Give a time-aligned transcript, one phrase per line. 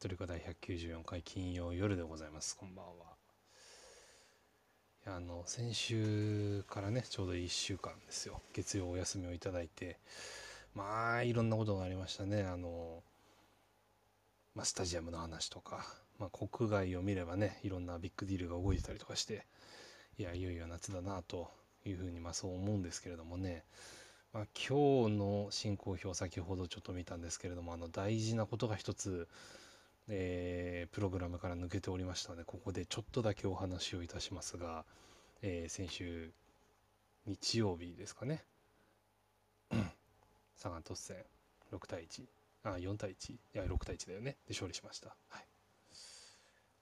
[0.00, 2.56] トリコ第194回金曜夜でございます。
[2.56, 2.92] こんばんは。
[5.06, 9.98] あの先週からねちょうど1週間ですよ月曜お休みをいただいて
[10.72, 13.02] まあいろんなことがありましたねあの、
[14.54, 15.84] まあ、スタジアムの話とか、
[16.20, 19.46] まあ、国外を見ればねいろんなビッグディールが動いてたりとかして
[20.16, 21.50] いやいよいよ夏だなと
[21.84, 23.64] いうふうにまあそう思うんですけれどもね、
[24.32, 29.26] まあ、今日の進行表先ほどちょっと見たんですけれどもあの大事なことが一つ
[30.08, 34.84] えー、プログラムから抜けておりましたのでここでちょっとだけお話をいたしますが、
[35.42, 36.30] えー、先週
[37.26, 38.44] 日曜日ですかね。
[40.56, 41.16] サガン突戦
[41.72, 42.24] 6対1
[42.64, 44.32] あ4対1いや6対1だよね。
[44.46, 45.46] で勝利しました、はい、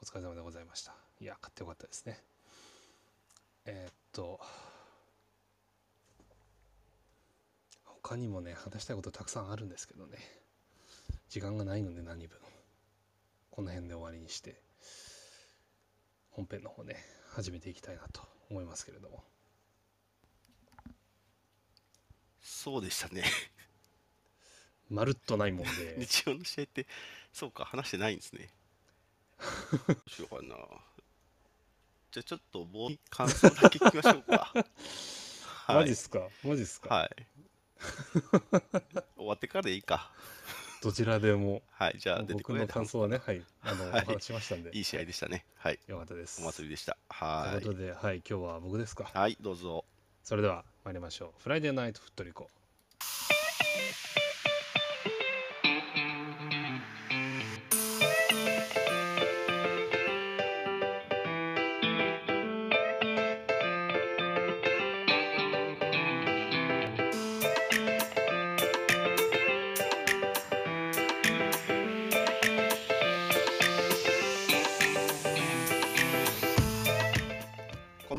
[0.00, 0.95] お疲れ様でございました。
[1.20, 2.22] いや勝ってよかったですね。
[3.66, 4.41] えー、っと
[7.84, 10.16] 他にもね話したいことたくさんあるんですけどね。
[11.28, 12.38] 時間がないので何分
[13.56, 14.60] この辺で終わりにして
[16.28, 16.97] 本編の方ね
[17.30, 19.25] 始めていきたいなと思いますけれども。
[22.42, 23.25] そうでしたね。
[24.91, 25.97] まるっとないもんで。
[26.05, 26.86] 日曜の試合って
[27.33, 28.50] そうか話してないんですね。
[29.89, 30.56] どうしようかな。
[32.11, 34.52] じゃあちょっともう感想だけ聞きましょうか、
[35.67, 36.28] はい、マジっすか？
[36.45, 36.95] マジっすか？
[36.95, 37.27] はい。
[39.17, 40.12] 終わってからでいいか
[40.82, 41.62] どちらでも。
[41.70, 44.70] はい、じゃあ僕の感想はね、はい、あの、はい、お話しましたんで。
[44.77, 45.44] いい試合でしたね。
[45.56, 45.78] はい。
[45.86, 46.42] よかったです。
[46.42, 46.96] お祭りでした。
[47.08, 47.60] はい。
[47.62, 49.10] ということで、はい、今日は僕ですか。
[49.12, 49.84] はい、どうぞ。
[50.22, 51.42] それでは参りましょう。
[51.42, 52.50] フライデーナイトフットリコ。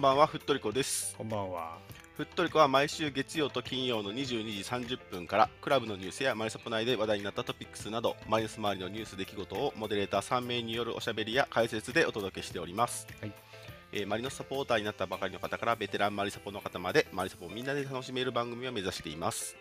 [0.01, 1.15] ばんは、ふっとりこです。
[1.17, 1.77] こんばんは。
[2.17, 13.07] ふっとりこは毎週月曜と金曜の22時30分からクラブのニュースやマリサポ内で話題になったトピックスなどマイナス周りのニュース出来事をモデレーター3名によるおしゃべりや解説でお届けしております。
[13.21, 13.31] はい
[13.91, 19.55] えー、マリノスサポーターになったばかりの方からベテランマリサポの方までマリサポをみんなで楽しめる番組を目指しています。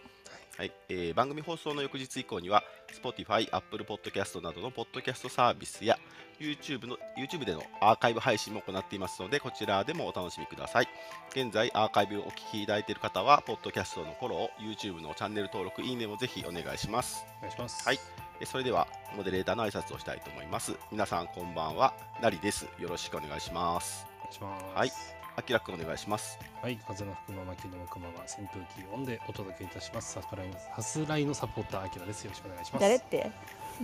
[0.57, 5.99] はいえー、番組放送の翌日以降には Spotify、Apple Podcast などのポッドキャストサービスや
[6.41, 10.89] YouTube, の YouTube でのアーカイブ配信も行っていますのでこちらでもお楽しみください。
[11.33, 17.27] 現在アーカイブをお聞きいただいている方はポッドキャストのフォロー YouTube のチャンネル登録いいねもぜひお願いします。
[17.39, 17.87] お願いします。
[17.87, 17.99] はい。
[18.47, 20.75] それではモデレーターの挨拶をしたいと思います。
[20.91, 21.93] 皆さんこんばんは。
[22.23, 22.67] なりです。
[22.79, 24.07] よろしくお願いします。
[24.21, 24.65] お願いします。
[24.75, 26.39] はいあきらくんお願いします。
[26.63, 30.15] はい、風の吹くまま、気の向くまま、扇風機オンでお届けいたします。
[30.15, 32.25] サスライのサスライのサポーター、あきらです。
[32.25, 32.81] よろしくお願いします。
[32.81, 33.31] 誰って？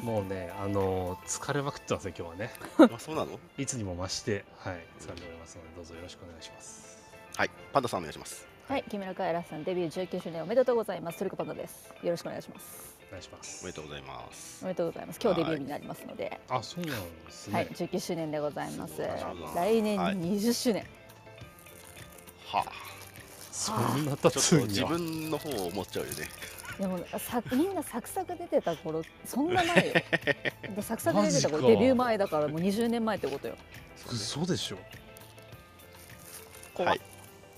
[0.02, 2.50] もうね、あの疲れまくってますよ、今日はね。
[2.96, 3.38] あ、そうなの？
[3.58, 6.98] いつにも増して、はい、疲れておりますので、どうぞよろしくお願いします。
[7.36, 8.46] はい、パンダさんお願いします。
[8.68, 11.18] はい、木村カエラさん、デビュー19周年おめでとうございます。
[11.18, 11.92] トリコパンダです。
[12.02, 12.96] よろしくお願いします。
[13.08, 13.62] お願いします。
[13.62, 14.64] おめでとうございます。
[14.64, 15.20] おめでとうございます。
[15.22, 16.40] 今日デビューになりますので。
[16.48, 17.54] あ、そうなんですね。
[17.54, 19.02] はい、19周年でございます。
[19.54, 20.86] 来年20周年。
[22.52, 22.72] はあ、
[23.50, 26.28] そんな経つん自分の方を思っちゃうよね。
[26.78, 29.94] でもさみんなサクサク出てた頃そんな前よ。
[30.82, 33.56] サクサク出てた頃デビュー前だからもう20年前ってことよ。
[34.06, 34.78] そうでしょ。
[36.82, 37.00] はい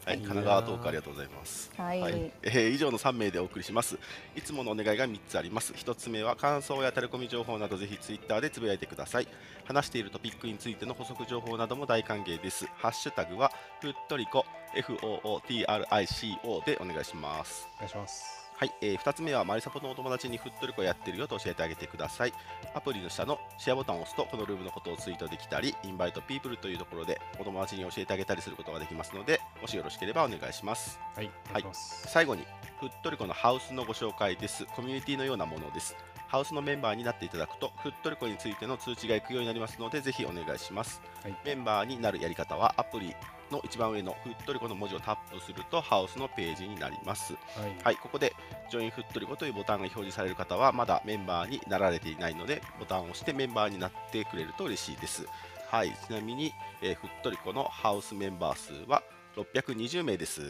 [0.05, 1.73] はい、神奈川トークありがとうございます。
[1.77, 3.99] はい、はい、えー、以上の3名でお送りします。
[4.37, 5.73] いつものお願いが3つあります。
[5.73, 9.29] 1つ目は感想やタレコミ情報などぜひツイッターでつぶやいてください。
[9.65, 12.67] 話しているトピックについての補足情報なども大歓迎です。
[12.77, 13.51] ハッシュタグは
[13.81, 14.45] ふっとりこ
[14.77, 17.67] FOOTRICO でお願いします。
[17.77, 18.44] お願いします。
[18.65, 22.33] はい、えー、2つ目はマリサポのお友達にふっとりこやってるよと教えてあげてください。
[22.73, 30.99] アプリの下のシェアボタンを押すと、このルームのことをツイートできたり、インバイトピープルというところでお友達に教えてあげたりすることができますので、もしよろしければお願いします。
[31.15, 32.47] はい、はい、最後に、
[32.81, 34.65] ふっとりこのハウスのご紹介です。
[34.75, 35.95] コミュニティのようなものです。
[36.27, 41.03] ハウスのメンバーになっていただくと、ふっとりこについての通知が行くようになりますので、ぜひお願いします。
[41.23, 43.15] はい、メンバーになるやり方は、アプリ
[43.51, 47.35] の一番上のふっとりこの文字をタップすると、ハウスのページになります。
[47.35, 48.35] はい、はい、ここで、
[48.71, 55.27] ジョインふっとりこというボタンが表示される方は、まだメンバーになられていないので、ボタンを押してメンバーになってくれると嬉しいです。
[55.71, 56.53] はい、ちなみに、
[56.83, 59.03] えー、ふっとりこのハウスメンバー数は
[59.37, 60.41] 620名です。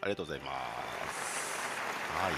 [0.00, 0.52] ありがとうございま
[1.10, 1.50] す。
[2.16, 2.32] はい。
[2.32, 2.36] あ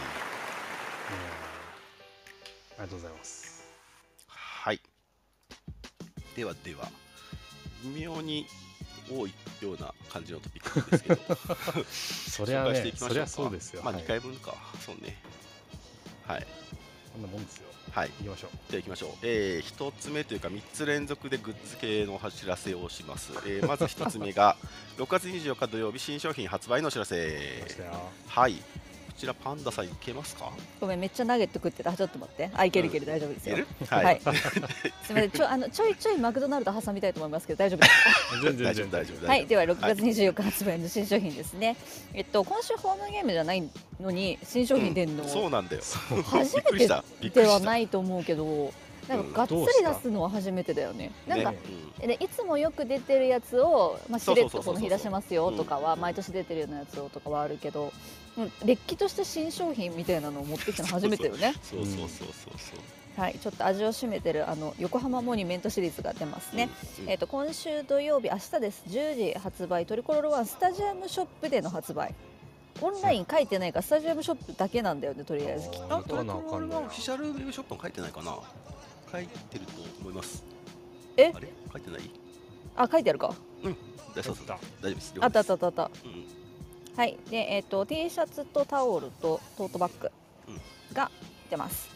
[2.78, 3.52] りがとうございます。
[4.64, 4.80] はい
[6.36, 6.88] ではでは
[7.82, 8.46] 微妙に
[9.10, 11.36] 多いような感じのトピックですけど。
[11.86, 15.16] それはねそりゃそうですよ、まあ2回分か、はい、そうね。
[16.26, 16.46] はい。
[17.12, 17.68] こんなもんですよ。
[17.90, 18.10] はい。
[18.20, 18.50] 行きましょう。
[18.70, 24.56] じゃあ行きましょう、えー、1つ目というか3つ連続でグッズ系のお知らせをします、えーまず1つ目が
[24.96, 27.60] 6月24日土曜日新商品発売のお知ら来せ
[28.28, 28.54] はい。
[28.54, 28.62] こ
[29.12, 30.50] ちらパンダさんいけますか？
[30.80, 31.92] ごめんめっちゃナゲット食ってた。
[31.92, 32.50] ちょっと待って。
[32.54, 33.06] あいけるいける。
[33.06, 33.56] 大丈夫ですよ。
[33.88, 34.20] はい、はい、
[35.04, 35.30] すみません。
[35.30, 38.90] ちょあのちょいちょいマクドナルド挟みたいと思いますけど大丈夫です全然大丈夫全然。
[38.90, 39.96] 大丈夫はい、では6はい。
[39.96, 41.76] 月24日発売の新商品ですね。
[42.14, 43.68] えっと今週ホームゲームじゃない
[44.00, 45.82] のに新商品出んの、そうなんだよ。
[46.24, 46.88] 初めて
[47.30, 48.72] ではないと思うけど、
[49.08, 51.10] なんかがっつり出すのは初めてだよね。
[51.26, 51.58] なんか、ね
[52.06, 56.00] でいつもよく出てるやつを、まあ、しれっとこの日出しますよとかはうん。
[56.00, 57.90] 毎年出てるようなやつをとかはあるけど、うん、
[58.64, 61.54] れっきとした新商品みたいなのを持ってきたの初めてよね。
[61.62, 63.20] そうそうそうそうそう。
[63.20, 66.70] はい、ちょっと味を占めてるあの横浜モニュメントシリーズが出ますね。
[67.00, 68.82] うんえっと今週土曜日明日です。
[68.88, 72.14] 10時発売トリコロールワンスタジアムショップでの発売。
[72.80, 75.94] オンライン書いてないからスタジアムショップだけなんだよねとりあえずきっと。
[75.94, 78.38] あトリコロなあかんのやールはオフィシャルウェブショップも書いてないかな。
[79.12, 80.42] 書いてると思います。
[81.18, 81.32] え？
[81.34, 81.48] あれ？
[81.70, 82.10] 書いてない？
[82.76, 83.34] あ書いてあるか。
[83.62, 85.14] うそうやっ大丈夫です。
[85.20, 85.42] あったあ了解です。
[85.42, 86.41] ったあったあったうん
[86.96, 87.18] はい。
[87.30, 90.10] でえっ、と T シャツとタオルとトートバッグ
[90.92, 91.10] が
[91.50, 91.88] 出ます、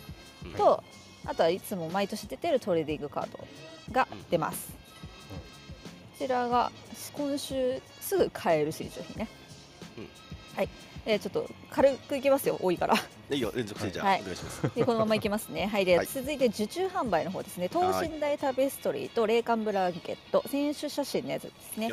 [0.45, 0.53] うん。
[0.53, 0.83] と
[1.25, 3.39] あとはいつも毎年出てるトレーディングカード
[3.93, 4.77] が出ます、こ
[6.19, 6.71] ちらが
[7.13, 9.29] 今週すぐ買える新商品ね、
[9.99, 10.09] うん。
[10.57, 10.69] はい、
[11.05, 12.59] えーちょっと軽くいきますよ。
[12.61, 12.95] 多いから。
[13.31, 13.53] いいよ。
[13.55, 14.21] 連続してじゃあ、はい。
[14.23, 14.75] お願いします。
[14.75, 15.67] でこのままいきますね。
[15.73, 16.07] はい、で、はい。
[16.07, 17.69] 続いて受注販売の方ですね。
[17.69, 21.91] 等身大タペストリーと冷感ブランケット、選手写真のやつですね。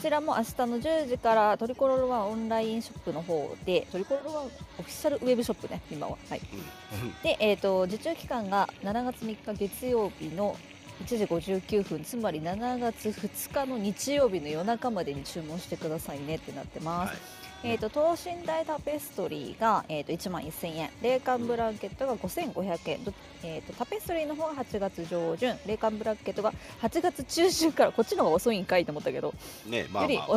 [0.00, 6.16] ちらも明日の10時からトリコロールワンオンラインショップの方で、トリコロールワンオフィシャルウェブショップね、今は。
[6.28, 6.40] はい。
[6.40, 10.56] うんで、えっ、と受注期間が7月3日月曜日の
[11.04, 17.10] 1時59分、つまり7月2日の日曜日の夜中までに注文してくださいねってなってます。
[17.10, 20.90] はいえー、と等身大タペストリーが、えー、と1万1000円。
[21.02, 23.12] 冷感ブランケットが5500円、ど
[23.42, 25.56] えー、とタペストリーの方が8月上旬。
[25.66, 29.34] 冷感ブランケットが8月中旬からこっちの方が遅いんかいと思ったけど、
[29.66, 30.28] ねまあよりまあ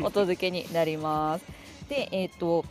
[0.00, 1.44] お お届けになります。
[1.88, 2.64] でえっ、と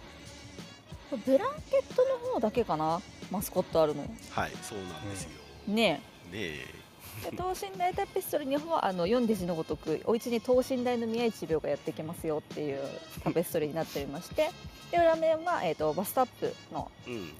[1.25, 3.01] ブランケットの方だけかな。
[3.31, 4.03] マスコットあるの。
[4.31, 5.29] はいそうなんですよ、
[5.67, 6.01] ねね
[6.31, 6.37] え。
[6.37, 6.76] で
[7.35, 12.79] 等身大タペストリーの方はあの読んで字のごとくお家に等身大の宮市病がやってきますよっていう
[13.23, 14.49] タペストリーになっておりまして
[14.91, 17.33] で裏面は、えー、とバストアップのえうん。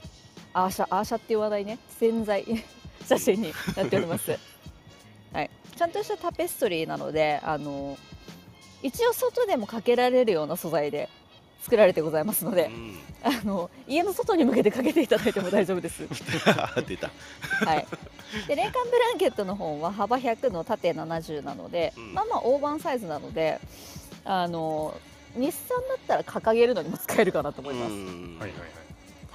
[0.54, 2.44] アーシャアーシャっていう話題ね潜在
[3.08, 4.38] 写真になっております、
[5.32, 7.98] はい、ちゃんとしたタペストリーなのであの
[8.82, 11.10] 一応外でもかけられるような素材で
[11.62, 13.00] 作られてございますのでうん。
[13.24, 16.04] あの家の外に向けてかけていただいても大丈夫です。
[16.88, 17.10] 出た。
[17.66, 17.88] はい、
[18.48, 22.14] で冷感ブランケットの方は幅100の縦70なので、うん。
[22.14, 23.60] まあまあ大判サイズなので
[24.24, 24.96] あの
[25.36, 28.38] 日産だったら掲げるのにも使えるかなと思います、うん。
[28.40, 28.70] はいはいはい。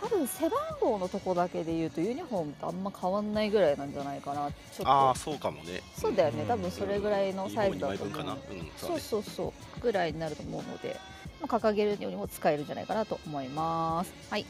[0.03, 4.51] 多分背番号のとこだけで言うとユニフォームとあんま変わんないぐらいなんじゃないかな。
[4.51, 4.89] ちょっと。
[4.89, 5.81] ああそうかもね。
[5.97, 6.43] そうだよね。
[6.43, 6.49] うん。
[6.49, 8.09] 多分それぐらいのサイズだと2思う。
[8.11, 8.33] 分かな。
[8.33, 8.39] うん
[8.77, 9.81] そううそうそう。
[9.81, 10.97] ぐらいになると思うので、
[11.43, 14.13] まあ、掲げるようにも使えるんじゃないかなと思います。
[14.31, 14.47] はい。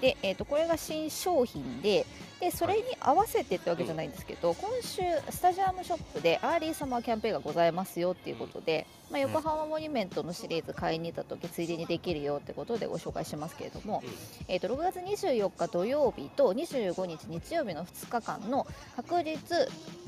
[0.00, 2.04] で、えー、とこれが新商品で
[2.40, 5.00] でそれに合わせてってわけじゃないんですけど、今週
[5.30, 14.10] スタジアムショップでアーリーサマーキャンペーンがございますよっていうことで、まあ、横浜モニュメントのシリーズ買いに行った時ついでにできるよってことでご紹介しますけれども、うん。
[14.48, 19.56] えー、と6月24日土曜日と25日日曜日の2日間の確実、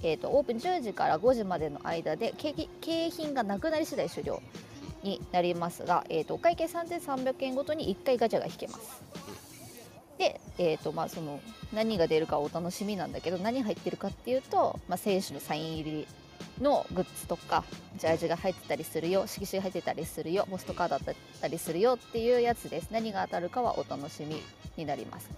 [0.02, 4.42] えー、とオープン10時から5時までの間で景品がなくなり次第終了
[5.02, 9.02] になりますが、えー、とお会計3300円ごとに1回ガチャが引けます。
[10.18, 11.40] で、えーとまあ、その
[11.72, 16.06] 何が出るかお楽しみなんだけど何入ってるかっていうと、まあ、選手のサイン入り
[16.62, 17.64] のグッズとか
[17.98, 22.88] ジャージが入ってたりするよ色紙が入ってたりするよポストカードだったりするよっていうやつです。
[22.90, 24.42] 何が当たるかはお楽しみ
[24.76, 25.28] になります。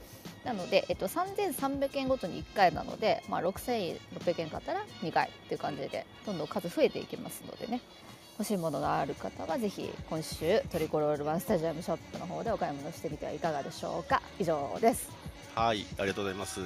[0.45, 3.99] なので、えっと、3300円ごとに1回なので、まあ、6600
[4.39, 7.81] 円買ったら2回っていう感じでどんどん数増えていきますのでね。
[8.39, 14.23] 欲しいものがある方はぜひ今週トリコロールワンスタジアムショップの方でお買い物してみてはいかがでしょうか。
[14.39, 15.11] 以上です。
[15.57, 16.61] はいありがとうございます。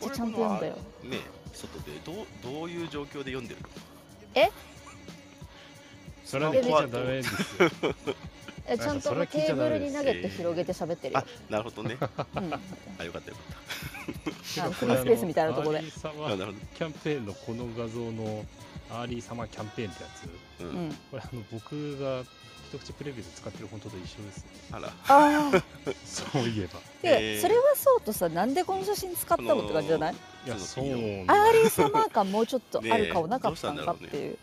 [0.00, 0.74] じゃちゃんと読んだよ。
[1.02, 1.18] ね
[1.52, 3.68] 外でどうどういう状況で読んでるの？
[6.24, 7.28] それは聞いちゃダメです
[7.60, 7.70] よ。
[8.68, 11.20] えちゃんとテーブルに投げて広げて喋ってるよ。
[11.20, 11.96] あ、なるほどね。
[12.00, 12.04] う
[12.40, 12.60] ん、あ
[13.00, 15.78] あよかったよかフリースペースみたいなとこで。
[15.78, 18.44] アーリーサマーったあなるほキャンペーンのこの画像の
[18.92, 20.22] アーリーサマーキャンペーンってやつ。
[20.22, 22.22] どこれあの僕が
[22.70, 24.44] 一口プレビューで使ってる本当と一緒ですね。
[24.72, 24.92] あら。
[25.08, 25.62] あー。
[26.04, 26.80] そういえば。
[27.02, 27.40] で、えー。
[27.40, 30.14] それはそうとさなんでこの写真使ったのって感じじゃない？
[30.14, 30.84] いやそう。
[30.84, 34.38] のアーリーサマー感もうちょっとある顔なかったんかっていう、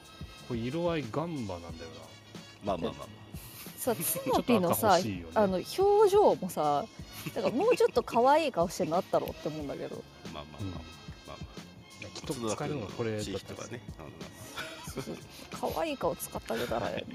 [0.47, 1.89] これ色合いガンバなんだよ
[2.63, 3.07] まあまあまあま
[3.77, 5.25] さつちょっと赤のぴのさね。
[5.35, 6.85] あの表情もさ
[7.35, 10.03] だからもうちょっと可愛い顔してるのあったろうって思うんだけど。
[10.33, 10.79] まあまあうんまあ
[11.27, 11.37] まあ。
[11.37, 13.81] まいやきっあと使えるのがこれだったね。
[15.51, 17.05] 可愛い顔使ってあげたらね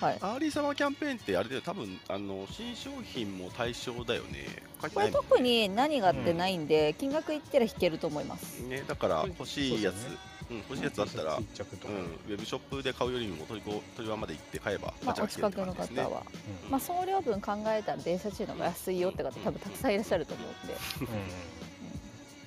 [0.00, 0.18] はい。
[0.20, 4.46] アーリーサマーキャンペーンってあれだよ多分あの新商品も対象だよね。
[4.80, 8.60] 書いてこれ特に何がってないんで、金額言ったら引けると思います。
[8.60, 10.08] ねだから欲しいやつ、そ
[10.50, 11.36] うん欲しいやつあったら。
[11.36, 16.22] うん、ウェブショップで買うよりもトリコトリワまで行って買えばまあ、お近くの方は、
[16.64, 16.70] うん。
[16.70, 21.08] まあ、送料分考えたら電車賃の方が安いよって方多分たくさんいらっしゃると思うんで、うん。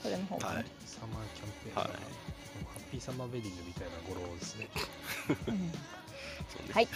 [0.01, 0.49] それの方が。
[0.49, 0.65] ね、はい。
[0.85, 2.32] サマーキャンペーンだはい
[3.03, 4.69] サマーベディングみたいな語呂ですね。
[6.71, 6.87] はい。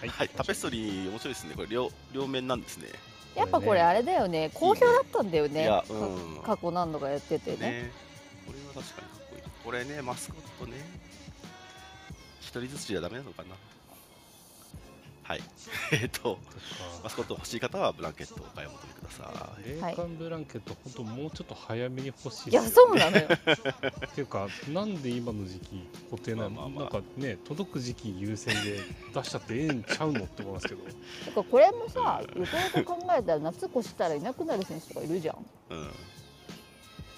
[0.00, 0.08] はい。
[0.08, 1.54] はい、タペストリー面白いですね。
[1.54, 2.88] これ両両面なんですね。
[3.36, 4.50] やっぱこれあれだよね。
[4.52, 5.62] 好評だったんだよね。
[5.62, 6.42] いやかうん。
[6.42, 7.56] 過去何度かやっててね。
[7.58, 7.92] ね。
[8.44, 9.42] これは確かにかっこいい。
[9.64, 10.76] これねマスコットね。
[12.40, 13.54] 一人ずつじゃダメなのかな
[15.24, 15.42] はい。
[15.92, 16.38] えっと
[17.02, 19.68] マスコット欲しい方はブランケットをお買い求めください。
[19.68, 23.26] 冷感ブランケット本当もうちょっと早めに欲しいいやそうなのよ。
[24.06, 26.92] っていうかなんで今の時期固定なの、まあまあまあ。
[26.92, 28.80] なんかね届く時期優先で
[29.14, 30.84] 出しちゃってええんちゃうのって思いますけど。
[31.24, 35.46] てかこれもさよくよく考えたら夏越したらいなくなる選手とかいるじゃん。
[35.70, 35.90] うん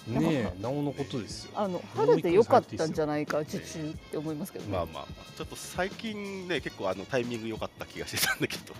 [0.07, 0.61] ねえ。
[0.61, 1.51] なおのことですよ。
[1.55, 5.37] あの春でよかったんじゃないか受注って思いますけどね、まあまあまあ。
[5.37, 8.73] ちょっと最近ね結構あのタイミング良かった気がしてたんだけど。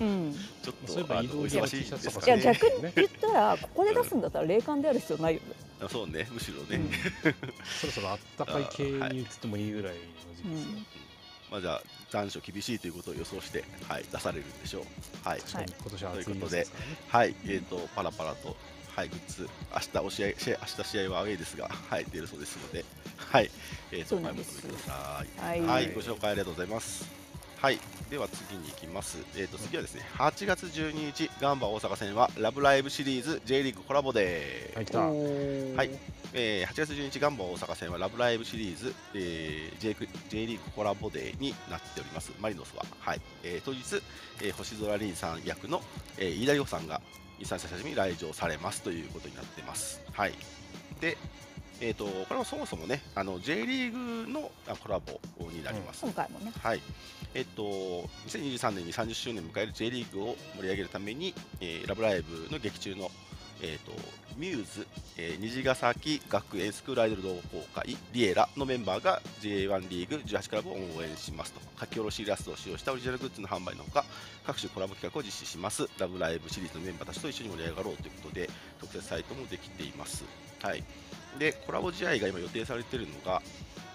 [0.00, 2.42] うん、ちょっそういえば忙しいですかね。
[2.42, 5.46] いや逆に言ったらここで出すんだったら霊感である必要ないよね、
[5.80, 6.26] あそうね。
[6.32, 6.90] むしろね、うん。
[7.80, 10.00] そろそろあったかい系に移ってもいいぐらいの
[10.36, 10.68] 時期ですよ、
[11.50, 15.28] まあじゃあ残暑厳しいということを予想してはい出されるんでしょう。
[15.28, 15.40] はい。
[15.48, 16.66] 今年は暑いですからね
[17.08, 18.56] はい、えー、とパラパラと、
[18.94, 22.84] はい、グッズ、明日お試合試合明日試合はアウェイですが、はい、出るそうですので、
[23.16, 23.50] はい、
[23.90, 25.48] えー、とそうなんですお買い求めください。
[25.48, 27.10] はいはい、ご紹介ありがとうございます。
[27.60, 29.18] はい、では次に行きます。
[29.36, 34.96] えー、と次はですね、8月12日、ガンバ大阪戦はラブライブシリーズ J リーグコラボデー。
[34.96, 35.12] は
[35.72, 35.90] いはい
[36.32, 39.96] えー8月12日、ガンバ大阪戦はラブライブシリーズ、えー J,
[40.28, 42.86] J リーグコラボデーになっております、マリノスは。
[43.00, 44.00] はいえー当日、
[44.40, 45.82] えー星空凛さん役の、
[46.16, 47.00] えー、飯田里穂さんが
[47.38, 50.02] 日産久しぶりに来場されますということになってます。
[50.12, 50.32] はい、
[51.00, 51.16] で、
[51.80, 56.02] えー、とこれはそもそもね、あの J リーグのあコラボになります。
[56.02, 56.80] 今回もねはい
[57.34, 57.62] えっと、
[58.28, 63.10] 2023年に30周年を迎える J リーグを盛り上げるために、えーラブライブの劇中の、
[63.64, 63.92] えっと
[64.36, 71.60] ミューズ、えー虹ヶ崎学園スクールアイドル同好会リエラのメンバーが J1 リーグ18クラブを応援しますと。
[71.80, 74.04] 書き下ろしイラストを使用したオリジナルグッズの販売のほか
[74.46, 75.88] 各種コラボ企画を実施します。
[75.98, 80.24] ラブライブシリーズのメンバーたちと一緒に盛り上がろうということで特設サイトもできています。
[80.62, 80.84] はい、
[81.38, 83.40] でコラボ試合が今予定されているのが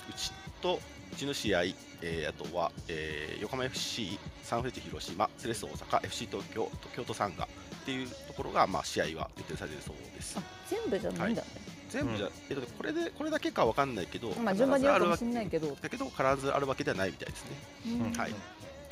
[0.10, 0.80] うちと
[1.12, 1.64] うちの試合、
[2.02, 7.48] えーあとは、えー横浜 FC、サンフレッチェ広島、セレッソ大阪、FC 東京、京都サンガ
[7.90, 10.44] っていうところが、まあ、試合は予定されているそうですあ。
[10.68, 11.48] 全部じゃないんだね、
[11.90, 17.52] 全部じゃ、えっとね、これでこれだけかわかんないけど、まあ順番にやるかもしれ必ずあるわないけど、だけど、必ずあるわけではないみたいですね。
[17.88, 18.34] うんはい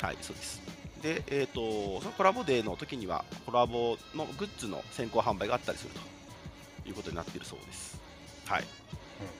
[0.00, 0.60] はい、そうです。
[1.02, 5.90] で、えっ、と、そのコラボデーの時には、コラボのグッズの先行販売があったりする
[6.82, 8.00] ということになっているそうです。
[8.46, 8.64] はい。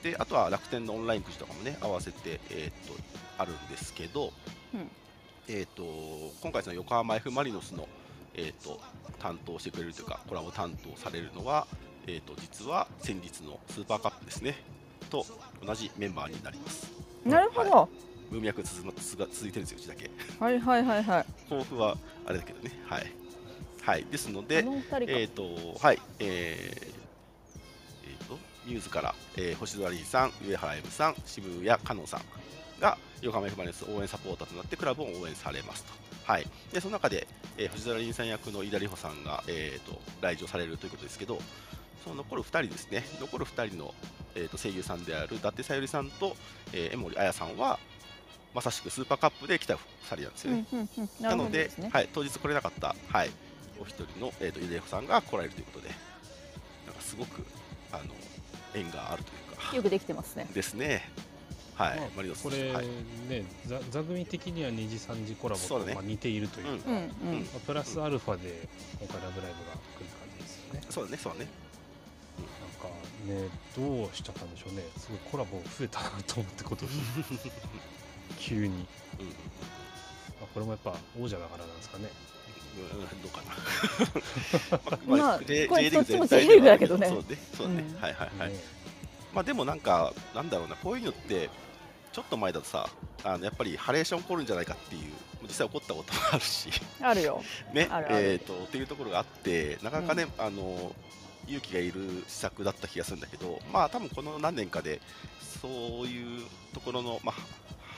[0.02, 2.94] で、あとは楽天のオンラインくじとかもね、合わせて、えっ、と、
[3.38, 4.32] あるんですけど、
[4.74, 4.88] うん
[5.50, 5.82] えっ、と、
[6.42, 7.88] 今回その横浜 F・ マリノスの、
[8.38, 8.80] えっ、と、
[9.18, 11.66] 担当してくれるというか、コラボ担当されるのは、
[12.07, 14.54] えっ、と、実は先日のスーパーカップですね、
[15.11, 15.26] と
[15.66, 16.88] 同じメンバーになります。
[17.25, 17.88] なるほど、
[18.30, 20.09] 文脈続が続いてるんですよ、うちだけ。
[20.38, 23.12] はい、はいはいはい抱負はあれだけどね、はい。
[23.83, 24.64] はい、ですのあで、
[25.09, 25.42] えっ、と、
[25.80, 26.95] はい、えー
[28.04, 32.21] えーと、ミューズから、えー星空凛さん、上原 M さん、渋谷香音さん
[32.80, 36.07] が横浜 F・ マリノス応援サポーターとなってクラブを応援されますと。
[36.28, 41.38] はい、でその中で、えー星空凛さん役の飯田里穂さんが、えー、と来場されるということですけど、
[42.04, 43.94] その残る2人ですね、残る2人の、
[44.35, 46.37] えー、と声優さんである伊達さゆりさんと、
[46.75, 47.78] えー江森彩さんは、
[48.54, 50.66] まさしくスーパーカップで来た2人なんですよね。
[50.70, 53.30] うんうんうん、ななのではい、当日来れなかった、はい、
[53.80, 55.88] お一人の、えー、とゆでこさんが来られるということで、
[56.87, 57.42] なんかすごく
[57.90, 58.02] あの
[58.75, 60.47] 縁があるというか、よくできてますね。
[60.52, 61.11] ですね。
[61.78, 62.87] はい、まあマリノスこれはい。
[63.28, 66.80] ね、座座組的には2時3時コラボとまあ似ているという。
[66.80, 67.02] か、うんうん。
[67.02, 68.68] うん、まあプラスアルファで
[68.99, 70.80] 今回ラブライブが来る感じですよね。
[70.90, 71.47] そうだね、そうだね。
[72.58, 74.82] なんかねどうしちゃったんでしょうね。
[74.99, 76.85] すごいコラボ増えたなと思ってこと
[78.38, 78.85] 急に、うん、うんま
[80.42, 82.08] あ、これもやっぱ王者だからなんですかね。
[82.78, 83.42] うん、どうか
[85.06, 85.06] な。
[85.16, 87.06] まあ全体 J リーグだけどね。
[87.08, 87.25] そうね、
[87.56, 88.00] そうね、うん。
[88.00, 88.52] はいはいはい。
[88.52, 88.78] ね
[89.35, 91.50] まあでもなんか、なんだろうな、こういうのって、
[92.18, 92.88] ちょっと前だとさ、
[93.22, 95.02] あのやっぱりハレーション起こるんじゃないかっていう
[95.42, 96.68] 実際起こったこともあるし。
[97.00, 97.40] あるよ。
[97.72, 98.16] ねあるある。
[98.16, 100.92] えー、とっていうところがあってなかなかね、あの
[101.46, 105.00] 勇気がいる施策だった気がするんだけどまあ多分この何年かで
[105.62, 105.70] そう
[106.06, 106.44] いう
[106.75, 107.34] ところの、まあ、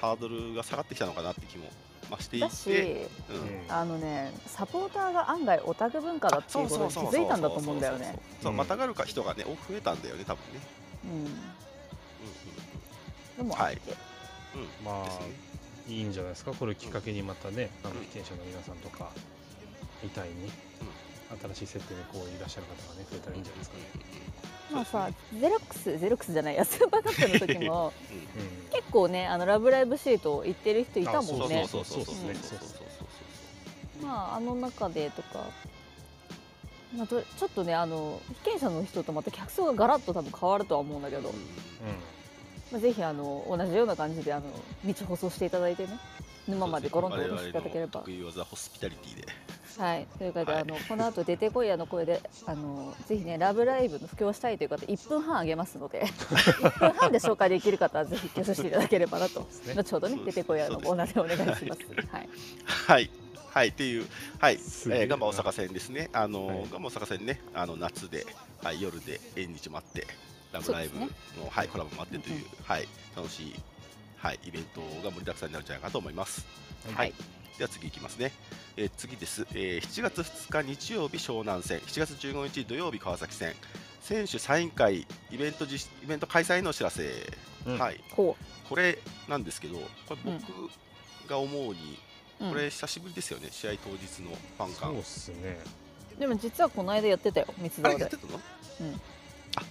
[0.02, 1.70] ハードルが下がってきたのかなって気も、
[2.10, 3.66] まあ、していだしてて、ううん。
[3.68, 8.18] ん、あのねサポーターが案外オタク文化だっていうことに気づいたんだと思うんだよね。
[8.42, 10.60] そうまたがるか人がね多く増えたんだよね多分ね。
[11.04, 11.10] うん。
[11.24, 11.60] うん
[13.40, 13.80] でもあって、
[14.84, 16.52] まあ、いいんじゃないですか？
[16.52, 19.10] これきっかけにまたね、あの被験者の皆さんとか
[20.02, 20.50] みたいに、
[21.54, 23.82] 新しい設定でこういらっしゃる方がね増えたらいいんじゃないですかね。
[24.72, 27.92] まあさ、ゼロックス、ゼロックスじゃないや、スーパーカップの時も、
[28.72, 31.66] 結構ね、あのラブライブシート行ってる人いたもんね。
[31.68, 35.44] そうそうそうそうまあ、あの中でとか、
[36.96, 41.28] まあ、ちょっとね、あの被験者の人とまた客層がガラッと多分変わるとは思うんだけど。
[41.28, 41.40] うん、うん。
[42.70, 44.46] まあ、ぜひあの同じような感じであの
[44.84, 45.98] 道舗装していただいてね。
[46.48, 48.00] 沼までゴロンと下ろしていただければ。
[48.00, 49.26] 得意技ホスピタリティで。
[49.78, 50.06] はい。
[50.18, 50.62] ということで、はい。
[50.62, 59.40] あのこの後出てこいやの声であのぜひねラブライブの布教をしたいという方1分半あげますので 1分半で紹介できる方はぜひ挙手していただければなと。
[59.66, 59.74] ね。
[59.74, 61.80] 後ほどね出てこいやのコーナーでお願いします。
[62.10, 62.28] はい。
[62.66, 63.10] はい。
[63.52, 63.68] はい。
[63.68, 64.06] っていう
[64.38, 66.08] はい、えー、ガンバ大阪戦ですね。
[66.12, 66.68] あの、はい。
[66.70, 67.40] ガンバ大阪戦ね。
[67.54, 68.26] あの夏で
[68.62, 70.06] はい夜で縁日もあって
[70.52, 72.42] ラブライブの、そうですはいコラボもあってという、うん。
[72.42, 73.54] うんはい楽しい
[74.16, 76.44] はいイベントが盛りだくさんになるんじゃないかと思います。
[76.94, 77.12] はい。
[77.58, 78.32] では次いきますね。
[78.76, 83.54] えー次です、えー7月2日日曜日湘南戦、7月15日土曜日川崎戦、
[84.02, 87.10] 選手サイン会イベント実イベント開催のお知らせ、
[87.66, 87.78] うん。
[87.78, 88.00] はい。
[88.12, 88.36] ほ
[88.68, 89.76] これなんですけど、
[90.06, 91.98] これ僕が思うに、
[92.40, 92.50] う、うん。
[92.52, 94.90] これ久しぶりですよね、試合当日のファン感。
[94.90, 95.58] そうっすね。
[96.18, 97.94] でも実はこの間やってたよ三あ沢で。
[97.96, 98.40] れやってたの？
[98.80, 99.00] うん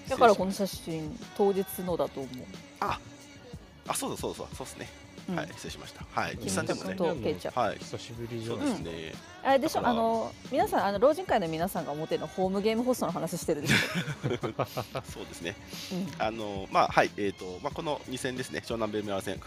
[0.08, 2.46] だからこの写真当日のだと思う、
[2.80, 3.00] あ
[3.88, 4.90] あそうそうだそうだそうですね。
[5.30, 5.36] うん。
[5.38, 6.06] はい失礼しました。
[6.12, 6.96] はい君日産でもね。
[7.56, 7.78] はい。
[7.78, 8.92] 久しぶりじゃそうないですね。
[9.44, 13.68] あれでしょあの皆さんあの老人会の皆さんが思ってるのホームゲームホストの話してるで。
[13.68, 13.74] し
[15.14, 15.56] そうですね。
[15.94, 16.08] ょ、うん。
[16.20, 19.40] あのまあはいえーとまあ、この2戦ですね、湘南ベルメラ戦、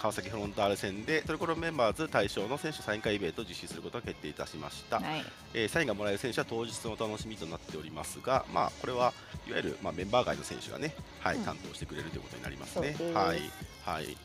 [0.00, 5.24] 川崎フロンターレ戦でトリコロメンバーズ対象の選手サイン会イベントを実施することが決定いたしました、はい。
[5.54, 9.12] えーサインがもらえる選手は当日のお楽しみとなっておりますが、まあ、これは
[9.46, 11.44] いわゆる、まあ、メンバー外の選手がね、はいうん。
[11.44, 12.96] 担当してくれるということになりますね。
[13.14, 13.50] はい。
[13.84, 14.16] はい、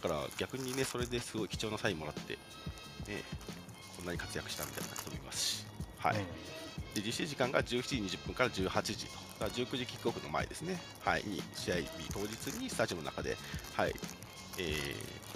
[0.00, 3.22] だから逆にね、それですごい貴重なサインもらって、ね、
[3.96, 5.66] こんなに活躍したみたいな人もいますし。
[5.98, 6.14] はい。
[6.94, 13.36] で実施時間が17時20分から18時と、だから19時キックオフの前ですね、はい、に試合日当日にスタジアムの中で、
[13.74, 13.94] はい。
[14.58, 15.28] えー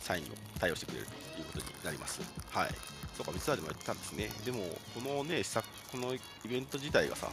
[0.00, 0.26] サインを
[0.58, 2.20] 対応してくれるということになります。
[2.50, 2.68] はい、
[3.16, 4.30] そうか、三ツでもやってたんですね。
[4.44, 4.58] でも、
[4.94, 7.28] このね、さこのイベント自体がさ、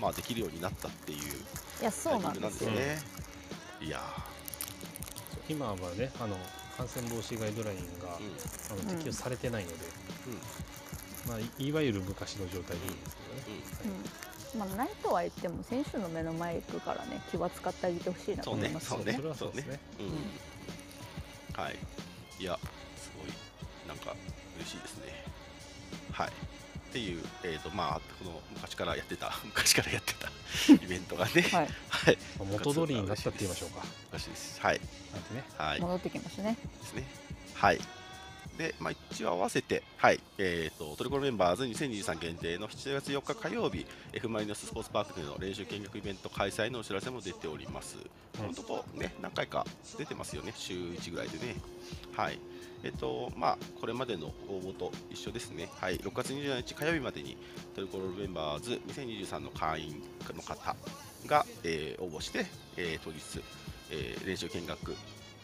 [0.00, 1.18] まあ、できるようになったっていう
[1.80, 2.70] いやそうなんですよ。
[2.70, 3.12] タイミングなんです
[3.82, 3.86] ね。
[3.86, 4.00] いや
[5.48, 6.36] 今はねあの
[6.76, 8.80] 感染防止ガイドラインが、ー、うん。
[8.80, 9.76] あの適用されてないので、
[10.26, 11.30] うん。
[11.30, 13.60] まあ、いいわゆる昔の状態でいいんですけどね、
[14.54, 14.60] うん。
[14.60, 19.12] まあ、ないとは言っても選手の目の前行くからね気は使ってあげてほしいなと思いますそうね。
[19.14, 19.80] それはそうですね。
[19.98, 21.62] うん。
[21.62, 21.76] はい。
[22.38, 22.56] いや、
[22.96, 23.32] すごい、
[23.88, 24.14] なんか、
[24.56, 25.24] 嬉しいですね。
[26.12, 26.32] はい。
[26.88, 30.28] っていう、えーとまあ、この昔からやってた、 昔からやってた
[30.72, 34.60] イベントがね、はいはい、まあ元通りになったって言いましょうか昔です。
[34.60, 34.80] はい。
[35.12, 35.80] なんてねはい。
[35.80, 37.06] 戻ってきましたねですね。
[37.54, 37.80] はい。
[38.58, 47.96] で、まあ、一応合わせて、はい、えーと、トリコロメンバーズ2023限定の7月4日火曜日、F・ マリノススポーツパークでの練習見学イベント開催のお知らせも出ております。
[48.36, 49.64] このとこね、何回か
[49.96, 51.54] 出てますよね、週1ぐらいでね。
[52.16, 52.40] はい。
[52.84, 55.68] えっ、と、まあ、これまでの応募と一緒ですね。
[55.80, 55.98] はい。
[55.98, 57.36] 6月27日火曜日までに、
[57.74, 60.02] トリコロメンバーズ2023の会員
[60.34, 60.76] の方
[61.26, 63.18] が、えー応募して、えー当日、
[63.90, 64.94] えー練習見学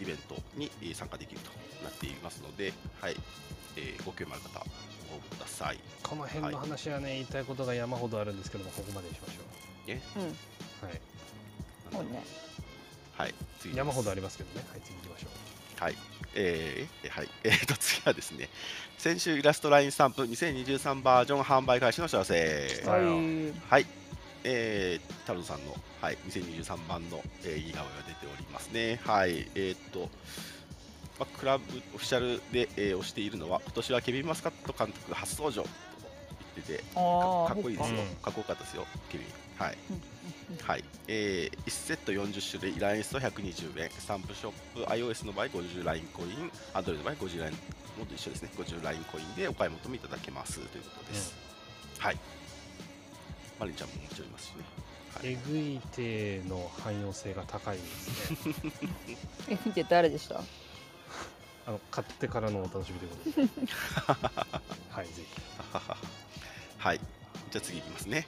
[0.00, 1.50] イベントにえー参加できると
[1.82, 3.16] なっていますので、はい。
[3.76, 4.60] えーご興味ある方、
[5.10, 5.80] ご応募ください。
[6.04, 9.40] この辺の話はね、言いたいことが山ほどあるんですけどもここまでにしましょ
[10.16, 10.26] うんう
[10.86, 11.00] はい
[11.94, 12.22] もうね
[13.16, 13.34] はい。
[13.60, 15.96] 次山ほどありますけどねはい次行きましょうはい。
[16.34, 17.28] えーはい。
[17.44, 18.48] えーと、次はですね、
[18.98, 22.82] 先週イラストラインスタンプ2023バージョン販売開始のお知らせ。
[22.84, 23.87] ははいはい。
[24.46, 29.00] えー、タルトさんの、はい、2023版の、えー、似顔絵が出ておりますね。
[29.04, 29.48] はい。
[29.54, 30.10] えーっと、
[31.18, 35.68] まあ、クラブオフィシャルで、えー推しているのは、今年はケビン・マスカット監督初登場と
[36.56, 38.00] 言ってて、あかっこいいですよ。
[38.00, 39.28] うんかっこよかったですよ、ケビン。
[39.58, 39.78] はい。
[39.90, 40.02] うん
[40.62, 47.54] はい、えー1セット40種類、ラインスト120円、スタンプショップ、iOS の場合50ラインコイン、Android の場合50ライン、
[47.98, 50.60] もっと一緒ですね、50ラインコインでお買い求めいただけます。
[50.60, 51.34] ということです。
[51.98, 52.18] はい。
[53.58, 54.64] マリンちゃんももちろんいますしね。
[55.14, 55.26] はい。
[55.32, 58.54] えぐい手の汎用性が高いですね。
[59.50, 60.40] え見て誰でした？
[61.66, 63.66] あの買ってからのお楽しみということで。
[64.90, 65.26] はいぜひ。
[66.78, 66.98] はい、
[67.50, 68.26] じゃあ次いきますね。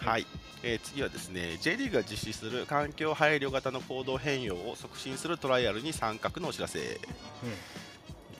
[0.00, 0.26] はい、
[0.62, 7.00] えー次はですね、J リーグが実施する環境配慮型の行動変容を促進するトライアルに参画のお知らせ。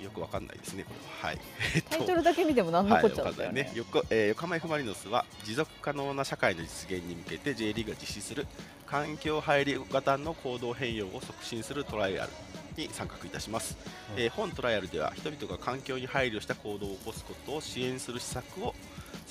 [0.03, 1.29] よくわかんないですね、これは。
[1.29, 1.41] はい。
[1.77, 3.93] えっとタイトルだけ見ても何のはい、こっちゃわかんないねだったよね。
[3.93, 8.47] 横えー横浜 F・ マリノスは持続可能な社会の実現に向けて J リーグが実施する
[8.87, 12.31] 環境配慮型の行動変容を促進するトライアル
[12.77, 13.77] に参画いたします、
[14.15, 18.75] うんえー本トライアルでは人々が環境に配慮した行動を起こすことを支援する施策を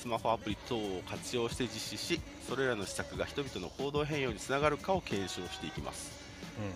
[0.02, 6.10] スマホアプリ等を活用して実施しそれらの施策が人々の行動変容につながるかを検証していきます、
[6.58, 6.72] うんうん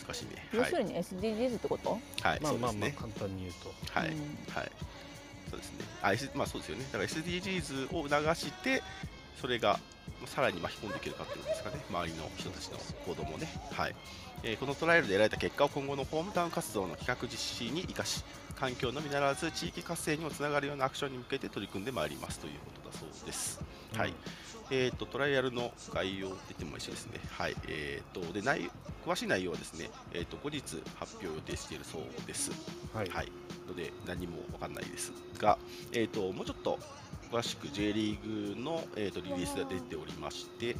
[0.00, 1.90] 難しいねはい要す、るに SDGs ってこと？
[2.22, 4.14] はい、まあまあそうですねまあ簡単に言うとはい、うん
[4.52, 4.72] はい、
[5.50, 5.84] そうですね。
[6.00, 6.84] あ、S まあそうですよね。
[6.92, 8.82] だから SDGs を促して、
[9.40, 9.78] それが
[10.20, 11.80] まあさらに巻き込んでいけるかっていうことですかね。
[11.90, 13.48] 周りの人たちの行動もね。
[13.72, 13.94] はい。
[14.42, 18.24] えーこのトライアルで得られた結果を今後のホームタウン活動の企画実施に生かし、
[18.56, 23.60] 環境のみならず地域活性にもつながるようなアクションに向けて取り組んでまいりますということだそうです。
[23.96, 24.14] はい。
[24.72, 27.20] えー、とトライアルの概要って言っても一緒ですね。
[27.30, 27.56] はい。
[27.68, 28.70] えー、とで内
[29.04, 30.60] 詳しい内容はですね、えー、と後日
[30.96, 32.50] 発表を予定しているそうです。
[32.94, 33.32] はいはい、
[33.66, 35.58] ので何もわかんないですが、
[35.92, 36.78] えー、ともうちょっと
[37.30, 40.78] 詳しく J リーグの、えー、とリリースが出ておりまして、うん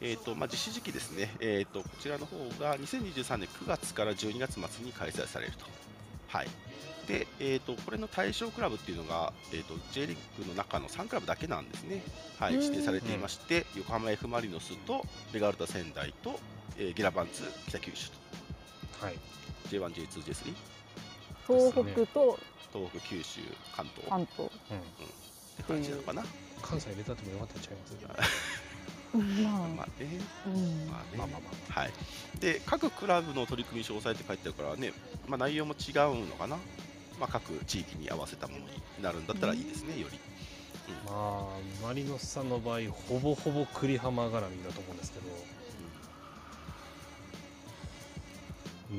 [0.00, 5.66] えーとまあ、実施時期ですね、えー、とこちらの方が2023年9月から12月末に開催されると。
[6.28, 6.48] はい。
[7.06, 12.02] でえー、とこれの対象クラブっていうのが、えー、と J リーグの中の3クラブだけなんですね、
[12.40, 16.40] はい、うん指定されていまして、横浜 F・ マリノスとベガルタ仙台と、
[16.78, 18.16] えーゲラバンツ北九州と。
[19.06, 19.18] はい。
[19.68, 20.54] J1、J2、J3
[21.46, 22.38] 東北と
[22.72, 23.40] 東北、九州、
[23.76, 24.08] 関東。
[24.08, 24.50] 関東。
[24.70, 25.25] うん
[25.56, 26.24] って感じなのかな。
[26.62, 27.86] 関西入れたってもよかったんちゃいま
[28.24, 28.30] す？
[29.16, 29.22] ま
[29.64, 30.86] あ、まあね、うん。
[30.90, 31.40] まあね、まあまあ
[31.74, 31.92] まはい。
[32.38, 34.92] で、各クラブの取り組み詳細って書いてあるからね、
[35.26, 35.94] まあ内容も違う
[36.26, 36.58] のかな。
[37.18, 40.20] まあ各地域に合わせたものになるんだったらいいですね、より。
[41.06, 41.46] まあ
[41.82, 45.26] マリノスさんの場合ほぼほぼ栗浜絡みだと思うんですけど。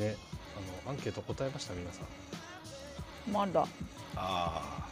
[0.03, 0.15] ね。
[0.85, 1.75] あのアンケート答えました？
[1.75, 2.07] 皆さん。
[3.31, 3.61] まだ。
[3.61, 3.67] あ
[4.15, 4.87] あ、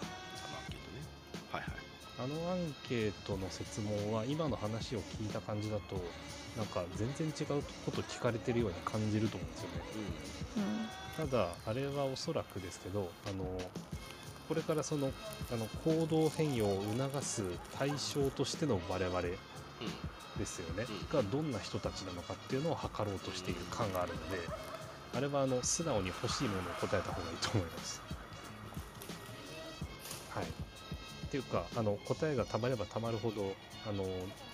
[2.18, 6.02] あのアンケートの説問は今の話を聞いた感じだと
[6.58, 9.76] なんか全然違うこと聞かれてるように感じると思うんですよね
[11.20, 11.28] うん。
[11.28, 13.44] ただあれはおそらくですけどあの
[14.48, 15.12] これからその
[15.52, 17.44] あの行動変容を促す
[17.78, 19.22] 対象としての我々。
[20.38, 24.40] ですよね、うんがどんな人たちなのかっていうのを測ろうとしている感があるので
[25.16, 28.02] あれはあの素直に欲しいものを答えた方がいいと思います。
[31.26, 33.54] っていうかあの答えがたまればたまるほど
[33.88, 34.04] あの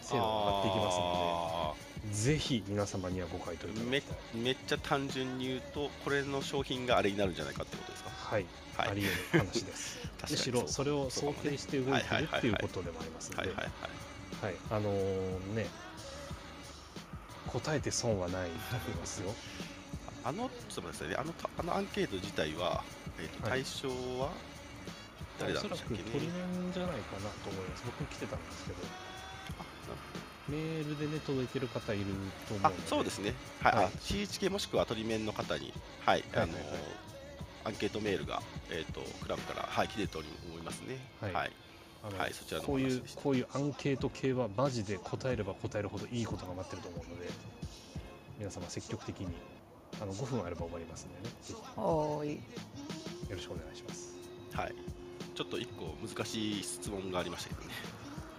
[0.02, 1.74] 精度が上がっていきますのあ
[2.08, 4.02] でぜひ皆様にはご回答いただきたい。
[4.36, 8.10] ーめっちゃ単純に言うと、これの商品があれになるんじゃないかってことですか？
[8.12, 8.90] はい、はい。
[8.90, 10.00] あり得る話です。
[10.32, 14.46] むしろそれを想定して動いてるはいはいはいはいっていうことでもありますので、はいはいはい。
[14.46, 15.68] はい、あのーね
[17.48, 19.34] 答えて損はないと思いますよ。
[20.24, 21.16] あの、ちょっと待ってくださいね。
[21.16, 22.84] あのた、あのアンケート自体は、
[23.20, 24.30] えっ、と、はい対象は。
[24.30, 24.51] 誰お
[25.42, 26.00] そらなんでしたっけね。
[26.04, 27.84] く鳥面じゃないかなと思います。
[27.86, 28.78] 僕来てたんですけど、
[30.50, 32.06] メールでね届いてる方いる
[32.48, 33.76] と思うそうですね、はい。
[33.76, 33.86] はい。
[33.86, 35.74] あ CHK もしくは鳥面の方に、
[36.06, 36.24] はい。
[36.34, 36.62] あのはいはい。
[36.62, 37.12] はい
[37.64, 40.28] アンケートメールが、えー、とクラブから、はい、来てると思
[40.58, 40.98] いますね。
[41.22, 41.34] はい。
[41.34, 41.52] はい。
[42.34, 47.30] そちらのこういうこういうアンケート系はマジで答えれば答えるほどいいことが待ってると思うので、
[48.40, 49.28] 皆様積極的に
[50.02, 52.30] あの5分あれば終わりますんでね、ぜはーい。
[52.30, 54.16] ひよろしくお願いします。
[54.54, 54.74] はい、
[55.36, 57.74] ちょっと一個難しい質問がありましたけどね、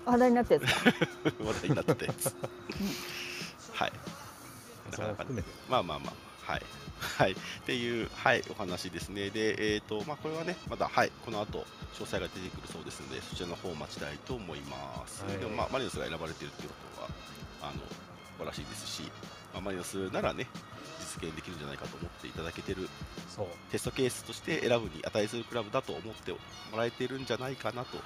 [0.05, 0.73] 話題になったやつか。
[1.45, 2.35] 話題になってたやつ。
[3.73, 3.93] はい、
[4.91, 6.13] なかなかを含めて、まあまあま
[6.47, 6.63] あ、はい。
[7.03, 9.31] はい、っていう、はい、お話ですね。
[9.31, 15.25] で、えっ、と、まあ、これはね、まだ、はい、この後、詳細が出てくるそうですので、そちらの方を待ちたいと思います。
[15.25, 17.09] はいでも、まあ、マリノスが選ばれているっていうことは、
[17.63, 19.03] あの、素晴らしいですし、
[19.53, 20.47] まあ、マリノスならね、
[21.21, 22.89] 実現できるんじゃないかと思っていただけてる、
[23.29, 26.39] そうテストケースとして選ぶに値するクラブだと思っても
[26.77, 27.99] らえてるんじゃないかなと、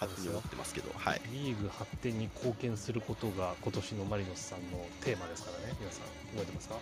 [0.00, 1.20] 勝手に思ってますけど、はい。
[1.32, 6.02] リーグ発展に貢献することが今年のマリノスさんのテーマですからね、皆さん
[6.36, 6.76] 覚えてますか？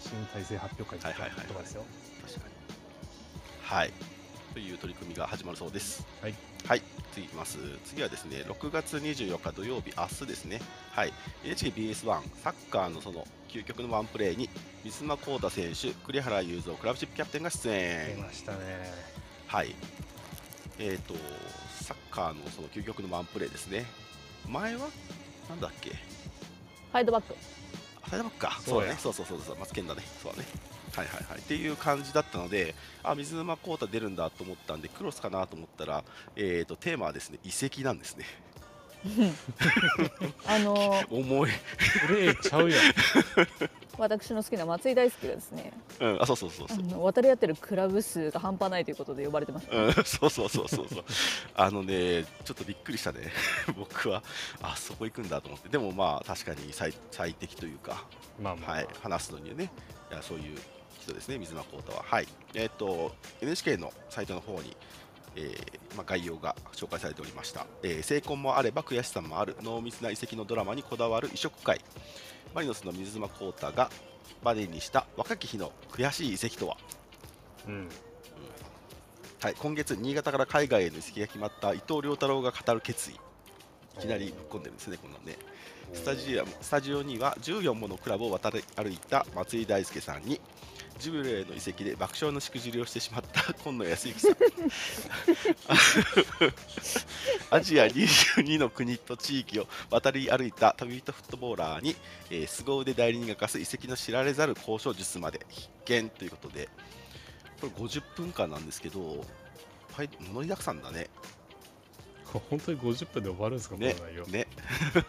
[0.00, 1.84] 新体制発表会はいはいはいはいとかですよ。
[2.22, 2.54] 確かに。
[3.62, 3.92] はい。
[4.54, 6.06] という取り組みが始まるそうです。
[6.22, 6.34] はい。
[6.66, 6.82] はい。
[7.12, 7.58] 次いきます。
[7.84, 10.60] 次はですね、6月24日土曜日、明日ですね。
[10.90, 11.12] はい。
[11.44, 14.48] NHKBS1 サッカーのその究極のワンプレーに、
[14.84, 18.18] 三島幸太選手、栗原雄三クラブチップキャプテンが出出演。
[18.18, 18.58] ましたね。
[19.46, 19.74] はい。
[20.78, 21.14] えっ、と、
[21.82, 23.84] サッカーのその究極のワンプレーですね。
[24.48, 24.88] 前は、
[25.48, 25.90] なんだっけ？
[25.90, 27.34] ファイドバック。
[28.02, 28.58] あサイドバックか。
[28.64, 28.98] そううだね。
[28.98, 29.56] そうそうそうそう。
[29.58, 30.02] 松健だね。
[30.22, 30.46] そうだね。
[30.96, 36.04] はいはいはいっていう感じだったのであ水沼宏太出るんだと思ったんでクロスかなと思ったら、
[36.36, 38.24] えー、とテーマはですね遺跡なんですね
[40.46, 40.74] あの
[41.10, 41.50] 重い、
[42.06, 42.80] プレイちゃうやん
[44.00, 46.84] 私の好きな松井大輔がですねうん、あそうそうそうあそう。
[46.84, 51.04] の渡り合ってるクラブ数が半端ないということで呼ばれてました、うん、 そうそうそうそうそう。
[51.54, 53.30] あのねちょっとびっくりしたね。
[53.76, 54.22] 僕は
[54.62, 55.68] あそこ行くんだと思って。
[55.68, 58.04] でもまあ確かに最最適というか、
[58.40, 59.70] まあまあ、はい、話すのにね。
[60.10, 60.58] いやそういう
[61.02, 62.02] 人ですね水間宏太は。
[62.02, 62.28] はい。
[62.54, 64.76] えっ、と NHK のサイトの方に
[65.36, 69.56] えーまあ、概要が紹介されておりました、えー成婚もあれば悔しさもある。
[69.62, 71.80] 濃密な遺跡のドラマにこだわる異色界
[72.54, 73.90] マリノスの水間宏太が
[74.42, 76.76] バディにした若き日の悔しい遺跡とは？
[77.68, 77.88] うん。
[79.40, 83.18] はい、今月、新潟から海外への移籍が決まった伊藤亮太郎が語る決意、い
[84.00, 85.38] きなりぶっ込んでるんですね、こんなんね。
[85.94, 90.40] スタジアムスタジオには14ものクラブを渡り歩いた松井大輔さんに、
[91.00, 94.32] ジブレーの移籍で爆笑のしくじりをしてしまった今野康之さん。
[97.56, 101.96] アジア22の国と地域を渡り歩いた旅人フットボーラーに、
[102.30, 106.68] えー、凄腕代理人が明かす移籍の知られざる交渉術まで必見ということで、
[107.60, 109.24] これ50分間なんですけど、
[109.94, 111.08] はい、盛りだくさんだね。
[112.50, 113.96] 本当に50分で終わるんですか、ね。
[114.28, 114.46] ね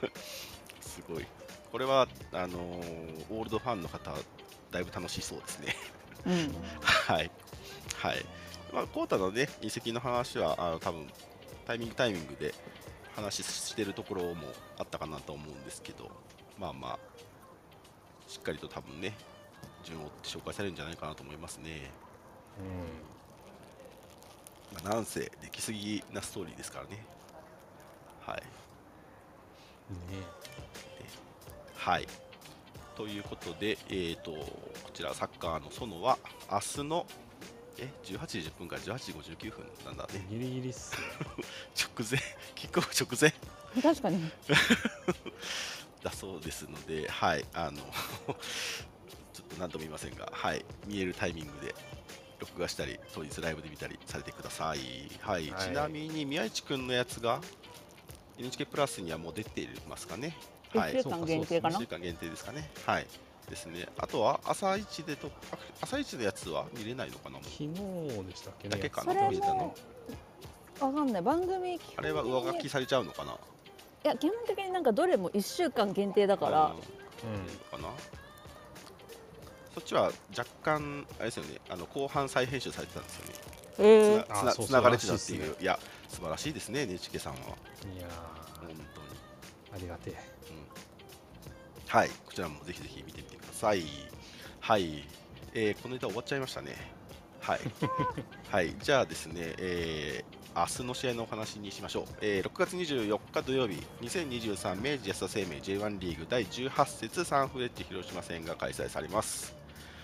[0.81, 1.25] すごい。
[1.71, 4.13] これはあのーオールドファンの方、
[4.71, 5.75] だいぶ楽しそうですね。
[6.25, 7.31] うんはい。
[7.97, 8.25] はい。
[8.73, 11.07] まあ、コータのね、移籍の話は、あの多分
[11.65, 12.53] タイミングタイミングで
[13.15, 16.09] 話してるところもあったかなと思うんですけど、
[16.57, 16.99] まあまあ、
[18.27, 19.13] しっかりと多分ね、
[19.83, 21.91] 順を追って紹介されるんじゃないかなと思いますね。
[24.73, 27.03] まあ、なんせ、歴史的なストーリーですからね。
[28.25, 28.43] はい。
[29.91, 30.17] うん。
[30.17, 30.23] ね
[31.75, 32.07] はい。
[32.95, 34.47] ということで、えー、とこ
[34.93, 36.17] ちらサッカーの園は
[36.51, 37.05] 明日の
[37.77, 39.11] え18時10分から18時
[39.47, 40.25] 59分なんだね。
[40.29, 40.99] ギリギリっすよ。
[41.75, 42.19] 直前、
[42.55, 43.33] キックオフ直前
[43.81, 44.31] 確かに
[46.03, 47.77] だそうですので、はい、あの
[49.33, 51.73] ちょっと何とも言いませんが、はい、見えるタイミングで
[52.39, 54.79] 録画したり、当日ライブで見たりされてください。
[55.21, 57.41] はい、はいちなみに宮市くんのやつが
[58.37, 60.35] NHK プラスにはもう出ていますかね。
[60.79, 62.69] はい、1週間限定か1な週間限定ですかね。
[62.85, 63.07] はい。
[63.49, 63.87] ですね。
[63.97, 67.31] あとは朝一でとあ朝一のやつは見れないのかな。
[67.31, 67.69] もう昨日
[68.29, 68.75] でしたっけね。
[68.75, 69.13] だけかな？
[69.29, 69.55] 見れたの？
[69.55, 69.75] も。
[70.79, 73.33] わかんない番組基あれは上書きされちゃうのかな？
[73.33, 73.35] い
[74.07, 76.73] や基本的になんかどれも1週間限定だから
[77.73, 77.93] うんかな？
[79.75, 81.59] そっちは若干あれですよね。
[81.69, 83.33] あの後半再編集されてたんですよね。
[83.79, 87.39] えーつなつなあそうそうつながれてたっていらしいいや素晴らしいですね NHK さんは
[87.85, 87.97] うん。
[87.97, 88.07] いや
[88.59, 88.77] 本当に。
[88.77, 90.30] ー、ありがてえ。
[91.91, 93.83] はい、こちらもぜひぜひ見てみてください。
[94.61, 95.03] はい、
[95.53, 96.73] えーこのネタ終わっちゃいましたね。
[97.41, 97.59] はい、
[98.49, 102.05] はい、じゃあですね、えー明日の試合のお話にしましょう。
[102.21, 109.53] えー6月24日土曜日、2023明治安田生命 J1 リーグ第18節サンフレッチェ広島戦が開催されます。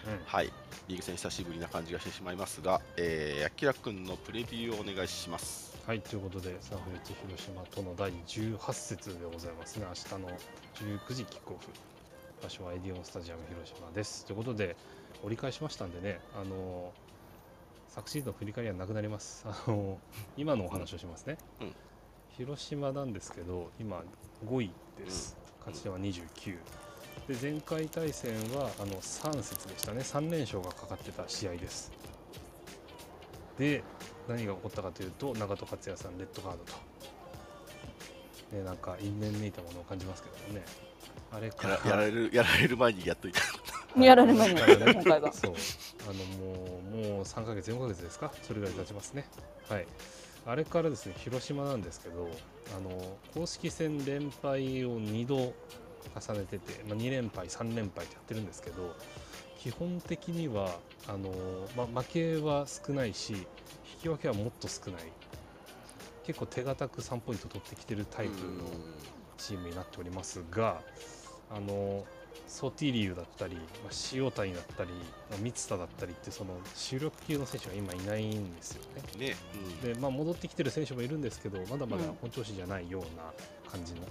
[0.05, 0.19] うん。
[0.25, 0.51] はい、
[0.89, 5.76] リーグ戦久しぶりな感じがしてしまいますが、えー、あきらくんのプレビューをお願いします。
[5.87, 9.85] はい、ということで、サンフレッチェ広島との第18節でございますね。
[9.87, 10.29] 明日の
[11.07, 11.65] 19時キックオフ。
[12.43, 14.25] 場所はエディオンスタジアム広島です。
[14.25, 14.75] ということで、
[15.23, 16.91] 折り返しましたんでね、あの
[17.87, 19.45] 昨シーズンの振り返りはなくなります。
[19.47, 19.97] あの
[20.35, 21.37] 今のお話をしますね。
[21.61, 21.73] うん
[22.37, 24.03] 広島なんですけど、今
[24.45, 25.37] 5位です。
[25.59, 26.57] 勝ち点は29。
[27.29, 31.93] で前回対戦はあの3節でしたね、3連勝がかかってた試合です。
[33.57, 33.85] で、
[34.27, 36.73] 何が起こったかというと、長門克也さん、レッドカードと、
[38.57, 40.65] ね、なんか因縁めいたものを感じますけどもね、
[41.31, 43.41] あれかやららやられるやられる前にやっといた。
[44.01, 45.53] やられまいだからね今回がそう。
[46.09, 48.31] あのもうもう3ヶ月4ヶ月ですか？
[48.43, 49.27] それぐらい経ちますね。
[49.69, 49.87] はい。
[50.45, 52.29] あれからですね広島なんですけど
[52.77, 58.95] あの公式戦連敗を2度重ねてて、まあ、2連敗3連敗ってやってるんですけど
[59.59, 61.33] 基本的にはあの、
[61.75, 63.45] まあ、負けは少ないし
[63.95, 65.01] 引き分けはもっと少ない
[66.25, 68.63] 結構手堅く3ポイント取ってきてるタイプの
[69.37, 70.81] チームになっておりますが、
[71.49, 72.03] あの
[72.47, 73.65] ソティリューだったり、まあ、
[74.13, 74.91] 塩谷だったり、
[75.29, 78.83] まあ、三田だったりってその主力級の選手が今いないんですよ
[79.19, 79.27] ね。
[79.27, 79.35] ね、
[79.83, 83.31] うんで、まあ、戻ってきてる選手もいるんですけどまだまだうん本調子じゃないような
[83.71, 84.01] 感じの、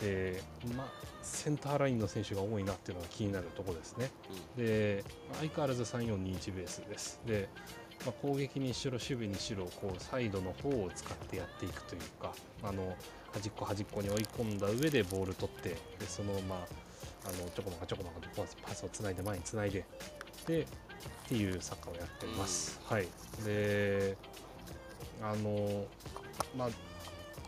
[0.00, 0.42] で
[0.76, 0.86] まあ、
[1.22, 4.10] センターラインの選手が多いなっていうのが気になるところですね。
[4.56, 7.20] でまあ相変わらず3421ベースです。
[7.26, 7.48] で
[8.04, 12.32] まあ、攻撃にしろ守備にしろこうサイドの方を使ってやっていくというか
[12.62, 12.96] あの
[13.32, 16.66] 端っこ端っこに追い込んだ上でボール取ってでそのまま
[17.24, 19.84] あのちょこまかちょこまかとパスパスをつないで前につないで
[20.46, 20.66] でっ
[21.28, 22.80] ていうサッカーをやっています。
[22.84, 23.06] はい、
[23.44, 24.16] で
[25.22, 25.84] あの
[26.56, 26.68] まあ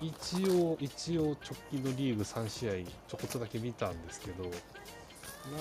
[0.00, 1.36] 一応一応直
[1.70, 2.72] 近のリーグ3試合
[3.08, 4.44] ちょこっとだけ見たんですけど
[5.50, 5.58] な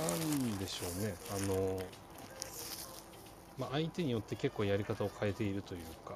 [0.49, 1.15] んでしょうね。
[1.32, 1.82] あの、
[3.62, 6.15] まあ、相手によって結構やり方を変えているというか、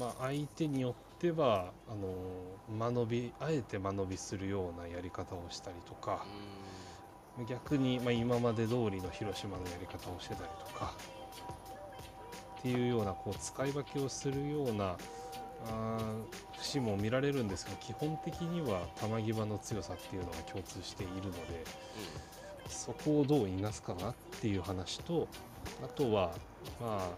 [0.00, 6.24] まあ、相手によってはあの間延びあえて間延びするようなやり方をしたりとか、
[7.46, 10.94] 逆に、まあ、今まで通りの広島のやり方をしてたりとか
[12.58, 14.96] っていうようなこう使い分けをするような
[16.56, 21.64] 節も見られるんですけど基本的には球際の強さっていうのが共通しているので
[22.68, 25.28] そこをどういなすかなっていう話と
[25.82, 26.32] あとは
[26.80, 27.08] まあ、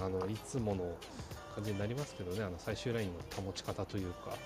[0.00, 0.94] うん、あのいつもの
[1.54, 4.36] 感じになりますけどねあの最終ラインの保ち方というか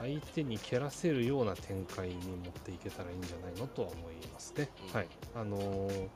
[0.00, 4.68] 相手に蹴らせるような展開に持っていけたらいいんじゃないのとは思いますね。
[4.88, 6.08] うんはいあのー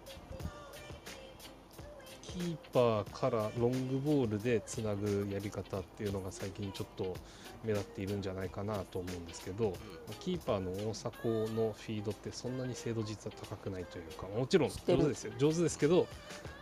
[2.33, 7.17] キーパーからロングボールでつなぐやり方っていうのが最近ちょっと
[7.65, 9.75] 目立っているんじゃないかなと思うんですけど、
[10.21, 15.33] キーパーの大迫のフィードってそんなに精度実は高くないというかもちろん上手ですよ。
[15.39, 16.07] 上手ですけど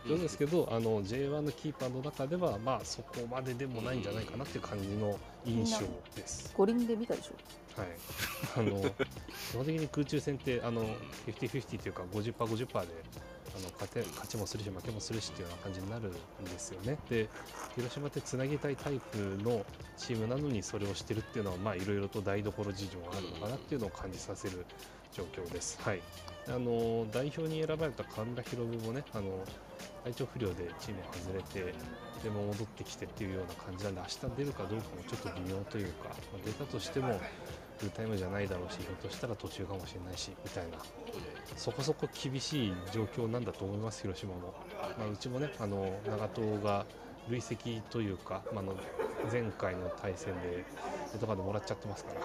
[0.07, 5.79] 上手ですけど、あの J1 のキーパーの中ではまあそこまででもないんじゃないかなっていう感じの印象
[6.15, 6.53] です。
[6.57, 7.33] 五輪で見たでしょ？
[7.79, 7.89] はい、
[8.57, 10.83] あの基本的に空中戦ってあの
[11.27, 12.87] 50-50というか 50%50% 50%で
[13.55, 16.11] あの勝て勝ちもするし負けもするしっていうような感じになるん
[16.45, 16.97] ですよね。
[17.09, 17.27] で
[17.75, 19.65] 広島ってつなぎたいタイプの
[19.97, 24.65] チームなのにそれをしてるっていうのはまあいろいろと台所事情があるのかなっていうのを感じさせる
[25.13, 25.79] 状況です。
[25.81, 26.01] はい、
[26.47, 29.43] あの代表に選ばれた河村宏夢もねあの
[30.03, 31.73] 体調不良でチームを外れて
[32.23, 37.19] でも戻ってきてっていうような感じなんで明日出るかどうかもちょっと微妙というか、まあ出たとしても
[37.79, 40.77] フルタイムじゃないだろうしひょっとしたら途中かもしれないしみたいな。
[41.55, 44.53] そこそこ厳しい状況なんだと思います広島も、
[44.97, 46.85] まあ、うちもねあの長友が
[47.29, 48.75] 累積というか、まあ、の
[49.31, 50.63] 前回の対戦でレ
[51.15, 52.21] ッドカードもらっちゃってますから。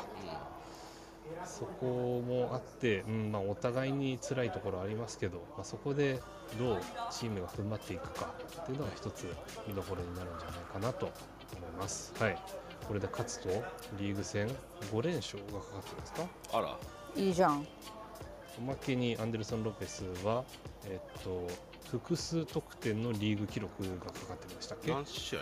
[1.47, 6.21] そこもあって、うんまあ、お互いに辛いところありますけど、まあ、そこで
[6.59, 9.27] どうチームが踏ん張っていくかっていうのが一つ
[9.67, 11.07] 見どころになるんじゃないかなと
[11.57, 12.13] 思います。
[12.19, 12.39] はい。
[12.87, 13.49] これで勝つと
[13.99, 14.49] リーグ戦
[14.93, 16.27] 5連勝がかかってますか？
[16.53, 16.77] あら。
[17.17, 17.67] いいじゃん。
[18.59, 20.45] おまけにアンデルソン・ロペスは、
[20.87, 21.47] えっと、
[21.91, 24.93] 複数得点のリーグ記録がかかってましたっけ？
[24.93, 25.41] 何試合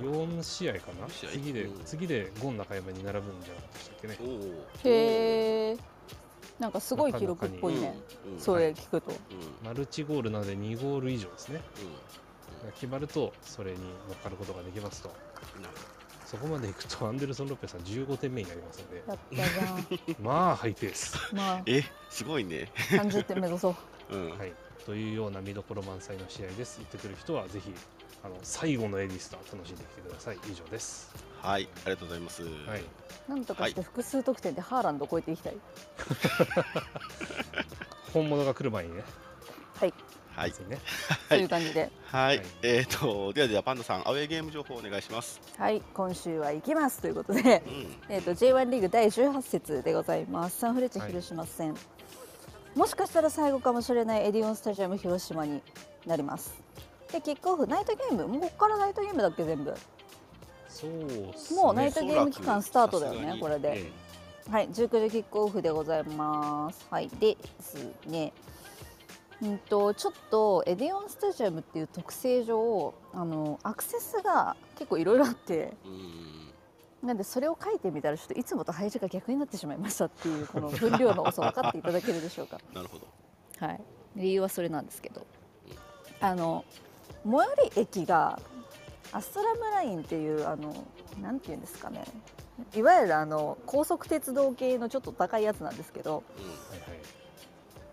[0.00, 1.08] ？4試合かな？
[1.08, 1.30] 試合？
[1.30, 1.84] 次で、うん。
[1.84, 4.18] 次でゴン中山に並ぶんじゃなかったでしたっけね？
[4.84, 5.76] へえ
[6.58, 7.96] なんかすごい記録っぽいね。
[8.32, 9.12] うんそれ聞くと。
[9.12, 9.16] うん。
[9.66, 11.60] マルチゴールなので2ゴール以上ですね。
[12.62, 15.14] うが決まるとそれに乗っかることができますと
[16.28, 19.02] そこまでいくとアンデルソン・ロペスさん15点目になりますので。
[19.08, 20.22] やったじゃん。
[20.22, 21.62] まあハイペース、まあ。
[21.64, 22.70] えすごいね。
[22.90, 23.74] 30点目指そ
[24.10, 24.38] ううん。
[24.38, 24.52] はい、
[24.84, 26.80] というような見どころ満載の試合です。
[26.80, 27.72] 行ってくる人はぜひ
[28.22, 30.38] あの最後のエディスタ楽しんできてください。
[30.52, 31.14] 以上です。
[31.40, 31.66] はい。
[31.76, 32.42] ありがとうございます。
[32.42, 32.82] はい。
[33.26, 35.56] なんとかして複数得点でハーランドを超えていきたい。
[38.12, 39.02] 本物が来る前にね。
[39.80, 39.94] はい
[40.38, 40.50] はい。
[40.50, 40.78] ね。
[41.28, 41.90] そういう感じで。
[42.04, 42.46] はい、はい。
[42.62, 45.40] えっ、とではではパンダさんアウェーゲーム情報お願いします。
[45.58, 45.82] はい。
[45.92, 47.40] 今週は行きますということで。
[47.66, 47.96] うん。
[48.08, 50.60] えー、と J1 リーグ第18節でございます。
[50.60, 51.74] サンフレッチェ広島戦、
[52.76, 55.60] もしかしたら最後かもしれないエディオンスタジアム広島に
[56.06, 56.54] なります。
[57.12, 58.28] でキックオフナイトゲーム？
[58.28, 59.74] もうここからナイトゲームだっけ全部。
[60.68, 61.60] そうっすね。
[61.60, 63.92] もうナイトゲーム期間スタートだよねこれで、え
[64.52, 64.68] はい。
[64.68, 66.86] 19時キックオフでございます。
[66.90, 67.08] はい。
[67.08, 67.74] です
[68.06, 68.32] ね
[69.42, 76.48] うんとちょっとエディオンスタジアムっていう特性上あのアクセスが結構いろいろあってうん
[77.02, 82.58] なんでそれを書いてみたらちょっといつもと配置が逆になってしまいましたっていうこの分量の多さ分かっていただけるでしょうか。
[82.74, 83.06] なるほど
[83.64, 83.80] はい。
[84.16, 85.24] 理由はそれなんですけど、
[86.20, 86.64] あの
[87.24, 87.40] 最寄
[87.76, 88.40] り駅が
[89.12, 90.74] アストラムラインっていうあの
[91.22, 92.04] なんていうんですかね。
[92.74, 96.67] いわゆるあの高速鉄道系のちょっと高いやつなんですけど、はいはい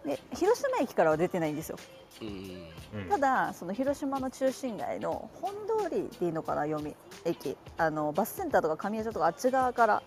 [0.06, 1.78] で広島駅からは出てないんですよ。
[2.22, 10.04] うんうんうんただその広島の中心街の本通りでいいのかな読み駅あのバスセンターとか神谷町とかあっち側から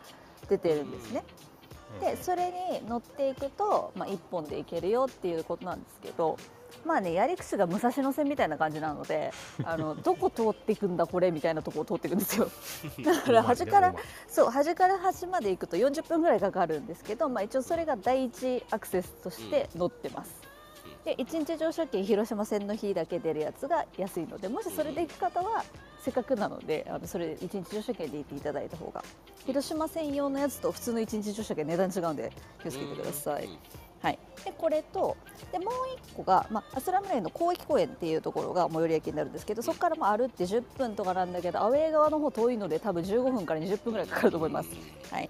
[0.49, 1.23] 出てるんですね。
[2.01, 6.39] でそれに乗っていくと、まあ、1本で行けるよっていうことなんですけど
[6.85, 9.33] まあねやり口が武蔵野線みたいな感じなので
[9.65, 12.51] あのどこ通っていくんだこれみたいなとこを通っていくんですよ。
[13.05, 13.95] だから端から
[14.27, 20.49] そう端から端まで行くと40分ぐらいかかるんですけど、まあ、一応それが第一アクセスとして乗ってます。
[21.05, 25.65] で1日乗車券広島線の日だけ出るやつが安いのでもしそれで行く方は
[26.01, 29.03] せっかくなのであのそれ1日乗車券で行っていただいた方が。
[29.47, 32.31] 広島専用のやつと普通の1日乗車券値段違うんで
[32.63, 33.49] 気をつけてください。
[34.01, 35.17] はい、でこれと
[35.51, 35.69] でもう
[36.13, 44.69] 1個が、まあ、アスラムレイの広域公園っていうところが最寄り駅になるんですけどそこからまあ歩って10分とかなんだけどアウェー側の方遠いので多分15分から20分ぐらいかかると思います。
[45.11, 45.29] はい、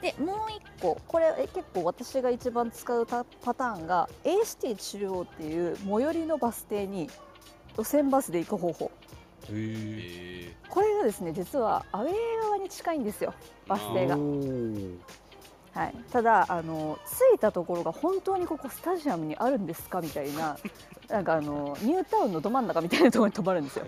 [0.00, 0.36] でもう
[0.80, 7.08] 1個これえ結構私が一番使うたパターンが A シティ中央っていう最寄りのバス停に
[7.76, 8.90] 路線バスで行く方法。
[10.68, 13.34] これがですね実はアウェー側に近いんですよ
[13.66, 14.16] バス停が。
[15.74, 20.58] はい、ただあの着いたところが本当にここスタジアムにあるんですかみたいな
[21.08, 23.86] なんかあのニュータウンのど真ん中みたいなところに止まるんですよ。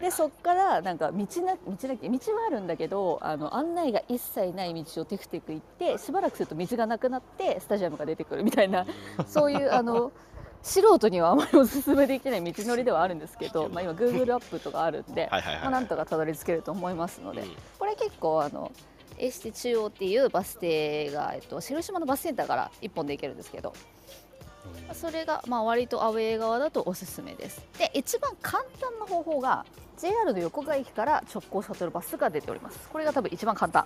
[0.00, 8.86] でそっからなんか道な道なき道はあるんだけどあの案内が一切ない道をテクテク行ってしばらくすると道がなくなってスタジアムが出てくるみたいな
[9.28, 10.10] そういうあの
[10.62, 15.28] 素人にはあまりおすすめできない道のりではあるんですけど、まあ、今 Google アップとかあるんで、
[15.70, 17.48] なんとかたどり着けると思いますので、うん。
[17.78, 18.70] これ結構あの
[19.20, 23.74] エシテ中央っていうバス停が、えっと、広島のバスセンターから1本で行けるんですけど
[24.88, 24.94] うん。
[24.94, 27.62] それがまあ割とアウェー側だとおすすめです。
[27.78, 29.64] で一番簡単な方法が
[29.98, 32.88] JR の横川駅から直行シャトルバスが出ております。
[32.88, 33.84] これが多分一番簡単。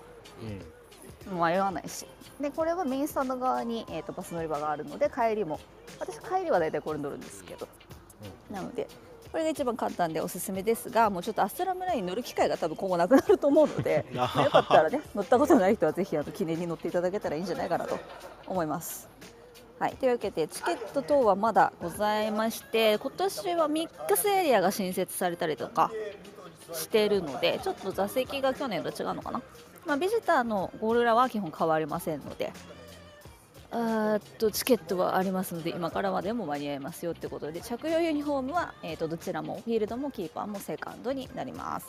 [1.28, 1.39] うん。
[1.41, 2.07] 迷わないし。
[2.41, 5.61] でこれはメインスタンド側に、えー、とバス乗り場があるので帰りも
[5.99, 7.66] 私帰りは大体これ乗るんですけど。
[8.51, 8.87] なので
[9.35, 17.99] これが一番簡単でおすすめですがもうちょっとアストラムラインに乗る機会が多分今後なくなると思うのでま あよかったらね乗ったことない人はぜひあの記念に乗っていただけたらいいんじゃないかなと
[18.47, 19.09] 思います。
[19.80, 25.91] はい、というわけでチケット等はまだございまして今年はミックスエリアが新設されたりとか
[26.72, 29.43] してるのでちょっと座席が去年と違うのかな、
[29.85, 32.53] まあ、ビジターのゴールラは基本変わりませんので
[33.77, 41.87] っとチケットはありますので今からはでも間に合いますよってことで着用ユニフォームは、えー、とどちらもフィールドもキーパーもセカンドになります。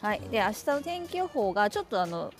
[0.00, 2.32] はい、で明日の天気予報がちょっとあの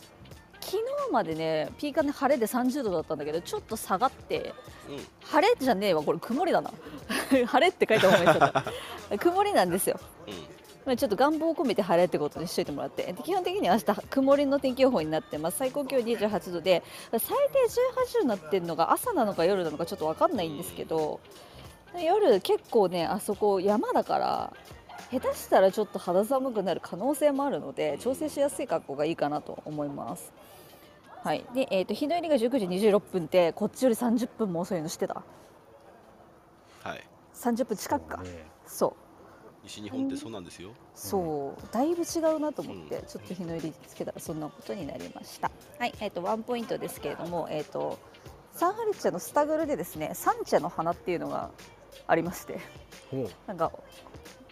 [0.60, 0.82] 昨日
[1.12, 4.52] までねピーカンで晴れで30度だったんだけどちょっと下がって
[4.88, 4.98] うん。
[5.22, 6.70] 晴れじゃねえわこれ曇りだな。
[7.46, 8.64] 晴れって書いた方が
[9.12, 9.98] いい曇りなんですよ。
[10.26, 13.04] うんまあちょっと願望を込めて晴れってことにしといてもらって。
[13.04, 15.58] で基本的には明日曇りの天気予報になってます。
[15.58, 21.20] 最高気温28度で最低18度になってるのが朝なのか夜なのかちょっと分かんないんですけど
[21.98, 24.52] 夜結構ねあそこ山だから
[25.10, 30.32] 下手したらちょっと肌寒くなる可能性もあるので調整しやすい格好がいいかなと思います。
[31.22, 31.46] はい。
[31.54, 35.22] でえー、と日の入りが19時26分ってこっちより30分も遅いの知ってた？
[36.82, 37.06] はい。
[37.34, 38.28] 30分近くか、ね。
[38.66, 39.03] そう
[39.64, 47.98] 西日本ってそうなんですよ、そうだいぶ違うなと思って、ちょっと日の入りつけたらそんなことになりました、はいえーと、ワンポイントですけれども、えーと、
[48.52, 51.50] サンハルチャのスタグルでですねサンチャの花っていうのが
[52.06, 52.60] ありまして
[53.46, 53.72] なんか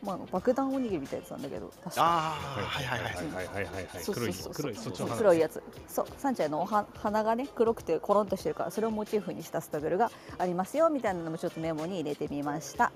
[0.02, 2.02] まあ、爆弾おにぎりみたいなやつなんだけど確か。
[2.02, 2.84] ああはい。
[2.84, 3.84] はいはいはいはい。
[3.86, 4.74] はい黒い黒い
[5.16, 5.62] 黒いやつ。
[5.86, 12.90] そうサンチャのおは花がね黒くてコロンとしてるからそれをモチーフにしたスタグルがありますよみたいなのもちょっとメモに入れてみました。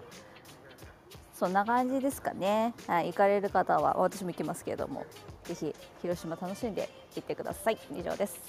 [1.38, 5.04] そんな感じですかね、はい、行かれる方は私も行きますけれども
[5.44, 7.78] ぜひ広島楽しんで行ってください。
[7.94, 8.40] 以上です。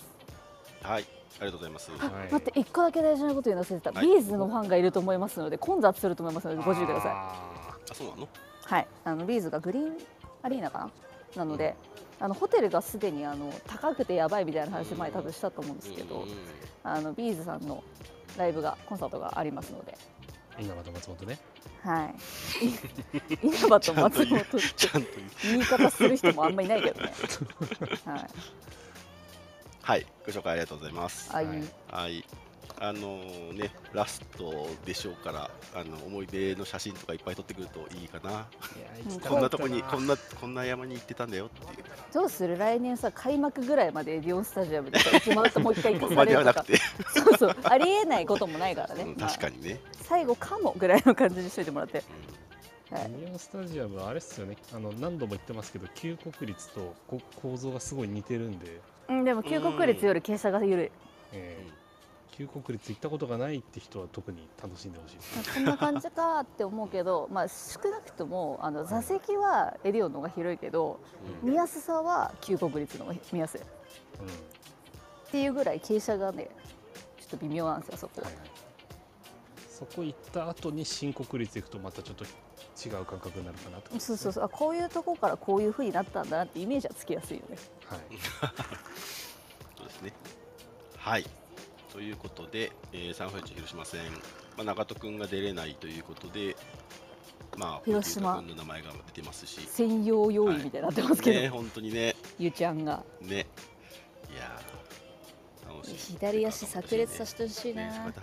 [0.82, 1.06] はい
[1.40, 1.92] ありがとうございます。
[2.00, 2.32] あ、はい。
[2.32, 4.08] 待って一個だけ大事なこと言うの忘れてた、はい。
[4.08, 7.12] B'zのファンがいると思いますので混雑すると思いますのでご注意ください。
[7.12, 8.28] ああそうなの？
[8.64, 9.98] はい、あの B'zがグリーン
[10.42, 10.80] アリーナか
[11.36, 11.44] な？
[11.44, 11.76] なので、
[12.20, 16.30] あのホテルがすでにあの高くてやばいみたいな話前多分したと思うんですけど、うんうん
[16.84, 17.84] あの B'zさんの
[18.38, 21.38] ライブがコンサートがありますので、ー稲葉と松本ね
[21.84, 22.16] はい。
[23.48, 24.50] 稲葉と松本って
[25.44, 27.14] 言い方する人もあんまいないけどね。
[28.06, 28.28] はい。
[29.88, 31.46] はいご紹介ありがとうございますはい
[31.90, 32.26] はい
[32.80, 33.18] あの
[33.54, 38.48] ねラストでしょうからあの思い出の写真とかいっぱい撮ってくるといいかな。
[39.28, 41.86] こんなとこにこんなこんな山に行ってたんだよっていう。
[42.14, 42.58] どうする？
[42.58, 46.66] 来年さ開幕ぐらいまでエディオンスタジアム でさ決まったもう一回行かさまれるとか。
[47.14, 47.56] そうそう。
[47.64, 52.04] ありえないこともないからね、うんまあ確かにね、最後かもぐらいの感じにしといてもらって。
[52.92, 53.10] はい。
[53.10, 54.56] ミオンスタジアムはあれっすよね。
[54.74, 60.92] あの何度も言ってますけど旧国立とこ構造がすごい似てるんで、うん、でも旧国立より傾斜が緩い。
[61.34, 61.87] えー
[62.32, 71.00] 旧国立行ったことがないって人は特に楽しんでほしいですこんな感じかって思うけど、 まあ、少なくともあの座席はエディオンの方が広いけど
[71.44, 71.50] うん。
[71.50, 73.62] 見やすさは旧国立の方が見やすい。
[73.62, 73.64] っ
[74.22, 74.58] うん
[75.32, 76.50] ていうぐらい傾斜がね
[77.20, 78.22] ちょっと微妙なんですよそこ。
[78.22, 78.50] ははいはい。
[79.70, 84.00] そこ行った後に新国立行くとまたちょっと違う感覚になるかなと。
[84.00, 84.44] そうそうそう。
[84.46, 87.58] あこういうとこからこういうふうになったんだなってイメージはつきやすいよね。
[87.86, 88.00] はい。
[89.78, 90.14] そうですね。
[90.98, 91.26] はい。
[91.98, 94.02] ということで、えー、サンフレッチェ広島戦、
[94.56, 96.56] まあ、長門君が出れないということで、
[97.58, 98.36] まあ、広島。
[98.36, 103.04] 君の名前が出てますし、専用要員みたいになってますけど、ね、本当にね、ゆうちゃんが。
[103.20, 103.48] ね、
[104.32, 107.88] いやー、楽し左足炸裂させてほしいな。
[107.88, 108.14] ね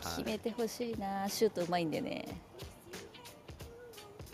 [0.00, 1.28] 決めてほしいな。
[1.28, 2.40] シュートうまいんでね。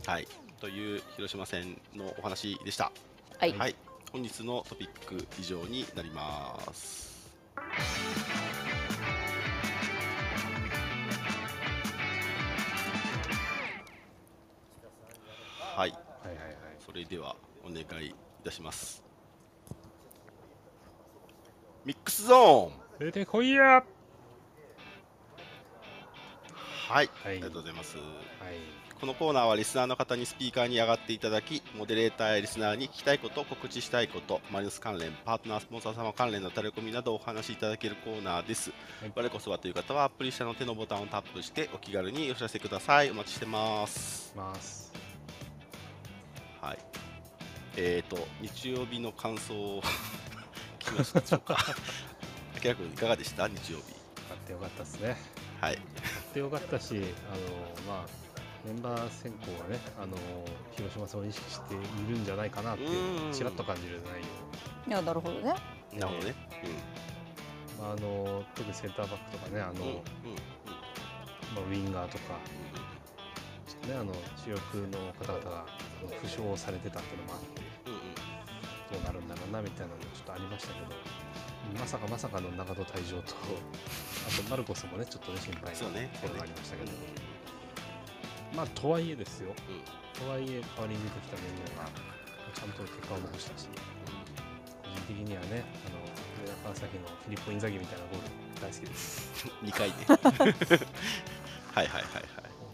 [0.07, 0.29] はい、
[0.61, 2.93] という広島戦のお話でした。
[3.39, 3.75] はい、はい、
[4.13, 7.06] 本日のトピック以上になります。
[15.77, 16.57] はい、はいはいはい。
[16.79, 19.05] それではお願いいたします。
[21.85, 22.73] ミックスゾーン。
[22.99, 23.63] 出てこいや。
[23.63, 23.85] は
[26.89, 27.33] はい、はい。
[27.33, 27.99] ありがとうございます。
[27.99, 38.71] いこのコーナーはリスナーの方にスピーカーに上がっていただき、モデレーターやリスナーに聞きたいこと、告知したいこと、マリノス関連、パートナースポンサー様関連のタレコミなどをお話しいただけるコーナーです。
[39.01, 43.11] はい我こそはという方はアプリ下の手のボタンをタップしてお気軽にお知らせください。
[43.11, 44.33] お待ちしてます。
[44.35, 44.93] ます
[46.63, 46.79] はい。
[47.77, 49.83] えーと、日曜日の感想を
[50.79, 51.59] 聞きましたでしょうか。
[52.57, 53.47] あきらくんいかがでした？
[53.47, 53.95] 日曜日。
[54.27, 55.17] 買ってよかったですね
[55.61, 55.75] はい。
[55.75, 55.87] 買っ
[56.33, 57.03] てよかったしあの
[57.87, 58.26] まあ
[58.67, 60.17] メンバー選考はねあの
[60.75, 61.79] 広島戦を意識してい
[62.11, 65.55] るんじゃないかなっていうのをちらっと感じる内容いやなるほどね
[65.95, 66.35] なるほどね。
[67.79, 69.79] まあ、あの特にセンターバックとかねあの、うん。
[69.79, 69.87] うん。
[69.87, 70.01] うん。
[71.55, 72.41] まあ、ウィンガーとか
[73.69, 77.93] ちょっとねあの主力の方々があの負傷されてたっていうのもあってうん。
[77.95, 78.15] うん。
[78.17, 80.87] どうなるんだろうなみたいなのもちょっとありましたけど
[81.79, 86.11] まさかまさかの長戸退場とあとマルコスもねちょっとね心配なそうね。
[86.21, 87.36] ところがありましたけど、うん
[88.55, 89.51] まあとはいえですよ。
[89.51, 90.25] うん。
[90.25, 91.91] とはいえ代わりに出てきたメンバーが
[92.55, 93.69] ちゃんと結果を残したし。
[93.69, 95.99] 個人的にはねあの
[96.45, 99.95] 上田川崎のフィリッポ・インザギみたいなゴール大好きです、 2回ね。
[101.75, 102.13] はいはいはい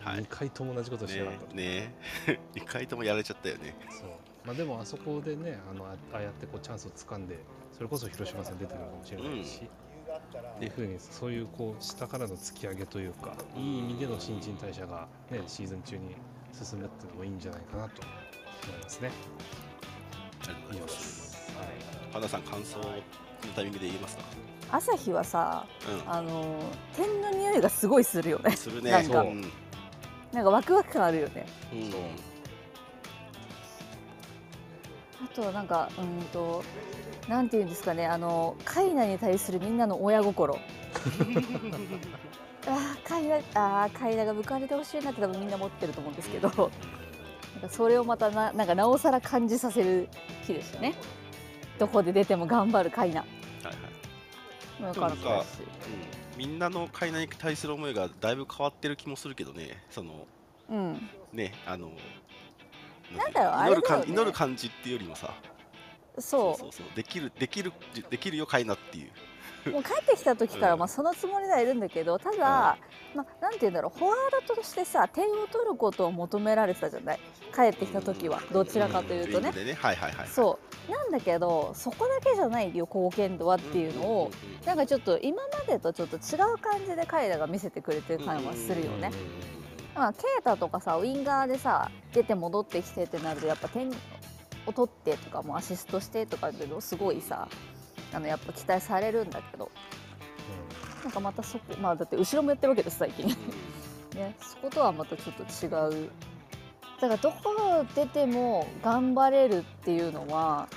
[0.03, 0.17] はい。
[0.17, 0.23] はい。
[0.23, 1.47] 2回とも同じことしてなかった。
[1.47, 1.95] と、ねね。
[2.55, 3.75] 2回ともやられちゃったよね。
[3.91, 4.09] そう。
[4.45, 7.39] まあ、でもあそこでねあのあああやってこうチャンスをつかんで
[7.73, 9.69] それこそ広島戦出てるかもしれないし、
[10.17, 16.15] っていうふうにそういうこう下からの突き上げというかいい意味での新陳代謝が、ね、シーズン中に
[16.53, 19.11] 進むっていうのもいいんじゃないかなと思いますね。
[20.43, 21.53] ありがとうございます。
[21.57, 21.67] はい。
[22.13, 22.87] 花田さん感想こ
[23.47, 24.23] のタイミングで言えますか？
[24.71, 25.67] 朝日はさ
[26.07, 26.63] うあの
[26.97, 28.51] 点の匂いがすごいするよね。
[28.53, 28.91] んするね。
[28.91, 29.43] なんかうん。
[30.33, 31.47] なんかワクワク感あるよね。
[31.73, 31.91] うん。
[31.91, 32.01] そう
[35.23, 36.65] あとはなんかうんと
[37.29, 40.59] なんていうんですかねあのカイナに対するみんなの親心。
[42.65, 46.49] あーカイナあーカイナが報われてほしいなって多分みんな思ってると思うんですけど。
[47.55, 50.09] なんかそれをまたななんかなおさら感じさせる
[50.47, 50.95] 日でしたね。
[51.79, 53.21] どこで出ても頑張るカイナ。
[53.21, 53.27] は
[53.65, 54.83] いはい。
[54.83, 55.43] なんかうん
[56.39, 59.83] みんなの海内に対する思いがだいぶ変わってる気もするけどね。
[59.91, 60.27] その
[60.71, 61.11] うん。
[61.33, 61.93] ねあの
[63.17, 64.23] なんだろうあ祈る感れだよね。
[64.23, 65.35] 祈る感じっていうよりもさ。
[66.19, 67.73] そそうそうできるできる
[68.11, 69.11] できるよ海なっていう。
[69.67, 70.79] うもう帰ってきた時からうん。
[70.81, 72.77] まあそのつもりではいるんだけどただ、
[73.15, 77.21] まあ、なんて言うんだろうフォワードとしてさ点を取ることを求められてたじゃない？
[77.55, 79.51] 帰ってきた時はどちらかというとね。
[79.51, 79.73] ん、でね。
[79.75, 80.59] はいはいはいそ
[80.89, 80.91] う。
[80.91, 84.31] なんだけどそこだけじゃないよ貢献度はっていうのを
[84.67, 86.19] なんかちょっと今までとちょっと違
[86.53, 89.13] う感じで彼らが見せてくれてる感はするよね。
[89.95, 93.91] まあ、ケイタとかさウィンガーでさ出て戻ってきてってなるとやっぱ点
[94.67, 97.49] を取ってとかもアシストしてとかっていうのすごいさ
[98.15, 99.71] あのやっぱ期待されるんだけど。
[101.03, 103.27] なんかまたそこまあだって後ろもやってるわけです最近。
[104.15, 106.11] ねそことはまたちょっと違う。
[107.01, 110.69] だからどこ出ても頑張れるっていうのは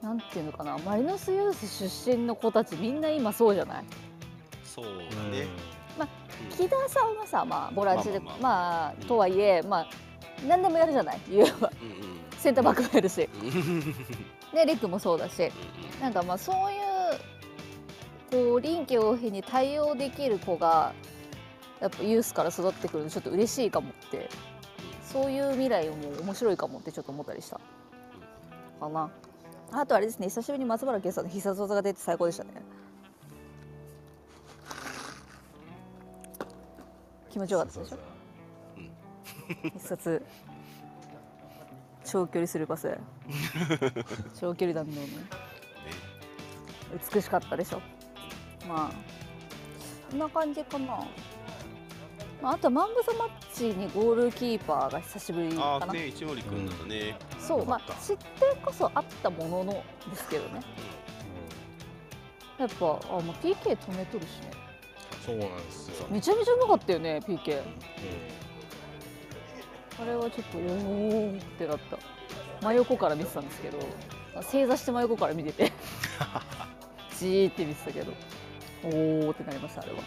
[0.00, 1.66] なんていうのかなマリノスユース
[2.06, 3.84] 出身の子たちみんな今そうじゃない？
[4.64, 4.92] そうね。
[5.40, 5.71] うん
[6.56, 9.04] 木田さんはさまあボランチでまあままあ。
[9.06, 9.88] とはいえまあ
[10.46, 11.20] 何でもやるじゃない。
[11.28, 13.16] 言えばうんうんセンターバックもやるし。
[13.16, 13.28] で
[14.66, 15.50] リックもそうだし。
[16.00, 20.92] なんかまあそういうこう臨機応変に対応できる子が
[21.80, 24.28] やっぱユースから育ってくるとちょっと嬉しいかもって。
[25.02, 27.60] そういう未来も面白いかもってちょっと思ったりした。
[28.80, 29.10] かな。
[29.72, 32.50] あとあれですね久しぶりに松原健さんの必殺技が出て最高でしたね
[37.32, 37.98] 気持ちよかったでしょ？
[39.62, 40.22] 必殺。
[42.04, 42.98] 長距離するパス。
[44.38, 45.06] 長距離弾道の。
[45.06, 45.12] ね
[47.14, 47.80] 美しかったでしょ？
[48.68, 48.92] まあ
[50.10, 50.86] こんな感じかな、
[52.42, 57.16] まあ、あとはマンブザマッチにゴールキーパーが久しぶりかな、ああね一森君だったね。
[57.38, 59.72] そうまあ失点こそあったものの
[60.10, 60.60] ですけどね。
[62.58, 64.50] やっぱあ、まあ、PK 止めとるしね
[65.24, 66.06] そうなんですよ。
[66.10, 67.62] めちゃめちゃうまかったよね PK う
[70.00, 71.98] あれはちょっとおーってなった。
[72.62, 73.78] 真横から見てたんですけど
[74.40, 75.72] 正座して真横から見てて。
[77.22, 78.12] じーって見てたけど
[78.84, 79.98] おーってなりましたあれは、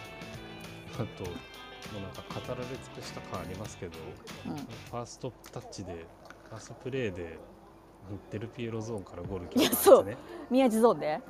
[0.96, 3.98] あともうなんか語られ尽くした感ありますけど
[4.48, 6.06] うん、ファーストタッチで
[6.50, 7.38] ファーストプレーで
[8.32, 10.18] デルピエロゾーンからゴール決めたんですいやね
[10.50, 11.22] 宮地ゾーンではい。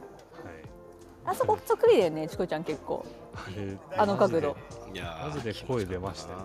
[1.26, 3.06] あそこそっくりだよねチコちゃん結構
[3.98, 4.58] あの角度。
[4.94, 6.40] いやーマジで声出ましたよ。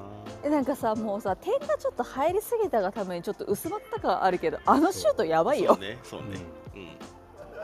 [0.45, 5.75] えなんかさもうさ点がちょっと入りすぎたがためにちょっと薄まった感あるけどあのシュートやばいよ。
[5.75, 6.27] そうねそうね。
[6.75, 6.79] う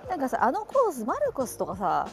[0.06, 0.08] ん。
[0.08, 2.08] なんかさあのコースマルコスとかさ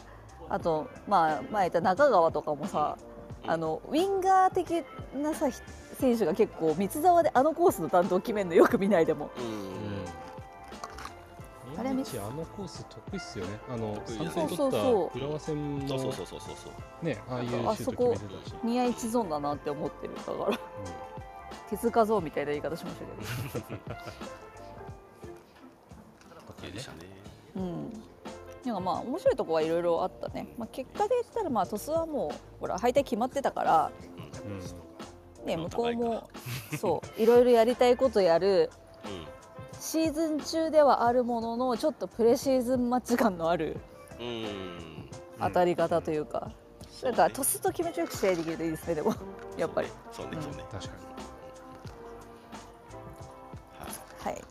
[0.50, 2.98] あとまあ前言った中川とかもさ
[3.44, 3.52] うん。
[3.52, 4.86] あのウィンガー的
[5.16, 5.60] なさひ
[6.00, 9.30] 選手が結構三沢であのコースの担当決めるのよく見ないでも。
[9.38, 9.46] うん
[9.78, 9.83] うん
[11.78, 13.60] あれ見ああのコース得意っすよね。
[13.70, 14.78] あの得意3そう点取った
[15.20, 16.52] 浦和戦のそうそうそうそうそ
[17.02, 17.06] う。
[17.06, 20.60] ねああいうシュート決めてたし、宮市ゾーンだなって思ってるだから。
[21.70, 23.06] 手塚ゾーンみたいな言い方しました
[23.56, 23.66] け
[26.62, 26.68] ど。
[26.68, 26.98] いいでしたね。
[27.56, 27.94] うん。
[28.66, 33.92] なんかまあ面白いとこはいろいろあったね、まあ、結果で言ったらまあ鳥栖はもうほら敗退決まってたから。
[34.46, 34.52] うん。
[34.52, 34.62] うん。
[35.46, 36.30] ね向こうまあも
[36.78, 38.70] そういろいろやりたいことやる。
[39.06, 39.33] うん
[39.84, 43.76] シーズン中ではあるもののちょっとプレシーズンマッチ感のある
[44.18, 45.10] うん。
[45.42, 46.52] 当たり方というか、
[46.90, 49.14] そうねだから鳥栖と気持ちよく試合できるといいですねでも。
[49.58, 49.90] やっぱり。
[49.90, 50.38] うんそうね。
[50.40, 51.04] そうね確かに。
[54.24, 54.42] はい。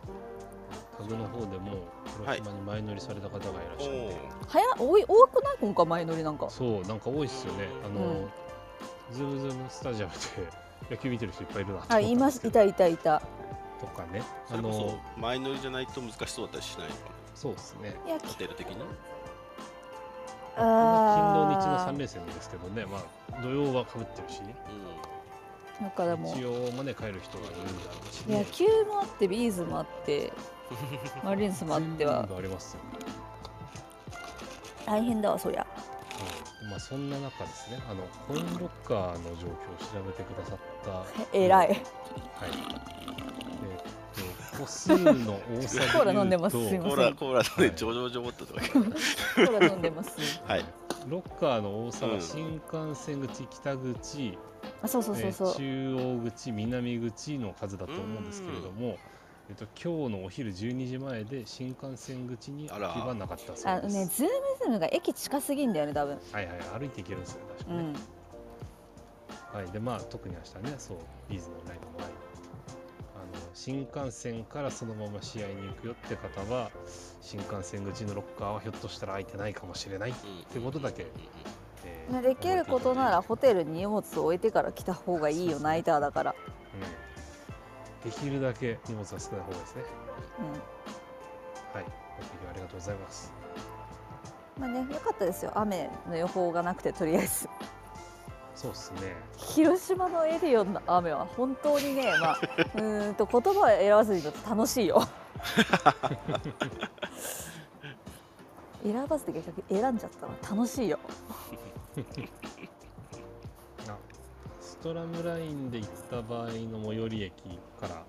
[0.98, 1.88] タグの方でも
[2.20, 4.16] 広島に前乗りされた方がいらっしゃおって、
[4.48, 6.50] 早多い多くない今回前乗りなんか。
[6.50, 7.68] そうなんか多いっすよね。
[7.82, 8.30] あの、うん。
[9.12, 10.18] ズームズームスタジアムで
[10.90, 12.20] 野球見てる人いっぱいいるなと思ったあんですけど。
[12.20, 12.46] います。
[12.46, 13.22] いたいたいた
[13.82, 14.22] とかね。
[14.46, 17.00] それこあのそ前乗りじゃないと難しそうだったりしないのか
[17.34, 17.96] そうですね。
[18.06, 18.74] いやなホテル的に？
[18.74, 18.86] 勤
[20.56, 20.66] 労
[21.48, 22.86] 日のあ3連戦ですけどね。
[22.86, 24.40] まあ土曜はかぶってるし。
[24.40, 30.32] ーなんかでも日曜もね帰る人がいるんだろうし、野ね、球もあってビーズもあって
[31.24, 32.20] マリーンズもあっては。
[32.20, 32.80] ありますよ、
[34.86, 35.60] 大変だわそりゃ。
[35.60, 36.70] はい。
[36.70, 37.80] まあそんな中ですね。
[37.90, 41.44] あのコインロッカーの状況を調べてくださった、はい。
[41.44, 41.68] 偉い。
[41.70, 43.31] えっと
[44.58, 46.56] 個数の多さでコーラ飲んでます。
[46.56, 47.76] すコーラコーラのねはい。
[47.76, 48.60] 上々上ったとか。
[48.60, 50.16] コーラ飲んでます。
[50.46, 50.64] はい。
[51.08, 52.12] ロッカーの多さうん。
[52.14, 54.38] は新幹線口北口、
[54.82, 58.98] あそうそうそうそう、えー中央口南口の数だと思うんですけれども、
[59.48, 63.68] えっと、今日のお昼12時前で新幹線口にあきはなかったそうです。
[63.68, 64.30] あのねズーム
[64.60, 66.18] ズームが駅近すぎんだよね多分。
[66.32, 67.78] はいはい歩いていけるんですよ確かね。
[67.78, 67.94] うん。
[69.52, 70.98] はいでまあ特に明日ねそう
[71.28, 72.14] ビーズのライブもあり
[73.54, 76.70] 新幹線からそのまま試合に行くよって方は
[77.20, 80.14] 新幹線口のロッカーはひょっとしたら空いてないかもしれない、っ
[80.52, 81.06] てことだけ
[81.84, 86.34] えーねできることならホテルに荷物を置いてから来た方がいいよナイターだから、
[88.04, 89.82] うん、できるだけ荷物は少ない方がいいですね。
[91.74, 93.32] うはい、ご提供ありがとうございます。
[94.58, 95.52] ん、まあね良かったですよ。
[95.54, 97.48] 雨の予報がなくてとりあえず
[98.54, 99.16] そうっすね。
[99.36, 102.38] 広島のエディオンの雨は本当にねまあ
[102.76, 105.02] うーんと言葉を選ばずに言うと楽しいよ。
[108.82, 110.98] 選ばずで結局選んじゃったら楽しいよ。
[113.88, 113.96] あ
[114.60, 118.04] ストラムラインで行った場合の最寄り駅から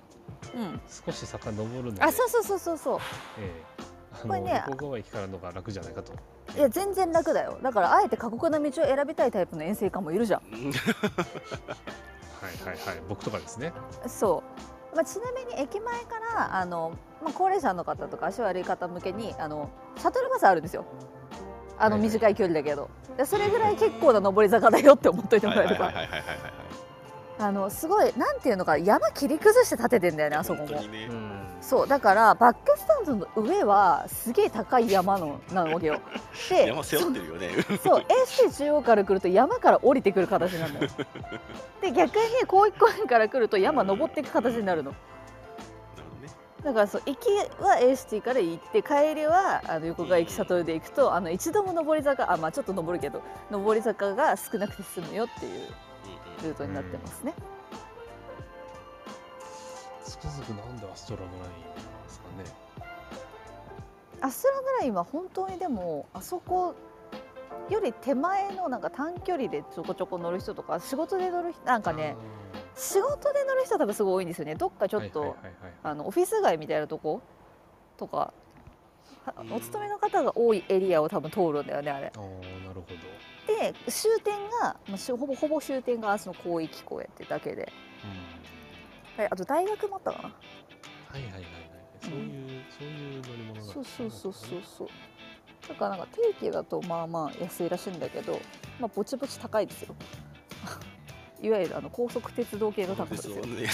[0.55, 0.81] うん。
[1.05, 2.99] 少し遡るので、あそうそうそうそうそう。
[3.39, 3.83] ええ。
[4.13, 4.63] あのこれね
[4.99, 6.13] 駅からのが楽じゃないかと。
[6.55, 7.57] いや全然楽だよ。
[7.61, 10.41] だからあえて過酷な道を選びたいタイプの遠征官もいるじゃん。
[10.53, 13.73] う んはいはいはい、僕とかですね。
[14.05, 14.43] そ
[14.91, 16.93] う、まあ、ちなみに駅前からあの、
[17.23, 20.85] まあ、高齢者の方とか足悪い方向けにあのシャトルバスあるんですよ。
[21.79, 22.09] あのはいはい。
[22.09, 25.85] 短い距離だけど、でそれぐらい結構な上り坂だよって思っといてもらえれば。
[25.85, 26.53] はいはいはいはいはいはい。
[27.39, 30.67] あのすごいなんていうのか山切り崩して建ててんだよねあそこも。
[30.67, 31.07] 本当にね。
[31.07, 31.42] ん。
[31.63, 36.01] そうだからバックスタンドの上はすげえ高い山のなわけよ。
[36.49, 37.49] で山背負ってるよね。
[37.81, 40.87] そう AC 中央から来ると山から降りてくる形なんだよ
[41.81, 44.93] で逆に広域公園から来ると山登っていく形になるの。
[46.63, 47.29] だからそう行き
[47.61, 55.69] は AST から行って帰りはあの横川駅シャトルで行くとあの一度も上り坂あまあちょっと登るけど上り坂が少なくて済むよっていううんうん
[56.43, 57.33] ルートになってますね。
[60.03, 62.85] つくづくなんでアストラムラインなんですかね？
[64.21, 66.75] アストラムラインは本当にでもあそこ
[67.69, 72.15] より手前のなんか短距離でちょこちょこ乗る人とか仕事で乗る人なんかね
[72.75, 75.35] 仕事で乗る人多分すごい多いんですよねどっかちょっと、
[75.83, 77.21] オフィス街みたいなとこ
[77.97, 78.33] とか
[79.51, 82.11] お勤めの方が多いエリアを多分通るんだよねあれ。
[82.15, 82.85] あーなるほど。
[83.47, 87.71] で終点が、まあ、しほぼほぼ終点がその広域公園ってだけで、
[88.03, 88.52] うん
[89.17, 90.29] はい、あと大学もあったかな。
[90.29, 91.43] はいはいはいはい。
[92.01, 94.87] そういう、そういう乗り物なんですねそうそうそうそうそう。
[95.69, 98.41] だからなんか定期だとまあまあ安いらしいんだけど、
[98.79, 99.95] まあ、ぼちぼち高いですよ。
[101.41, 103.45] いわゆるあの高速鉄道系の高さですよ。
[103.45, 103.67] ね。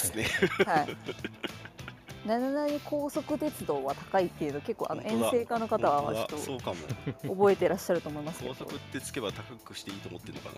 [0.65, 0.97] はい
[2.25, 6.75] 七々高速鉄道は高いっていうの結構あの遠征家の方はちょっそうかも。
[7.23, 10.49] と覚えてらっしゃると思いますけど高速ってつけば高くしていいと思ってるのか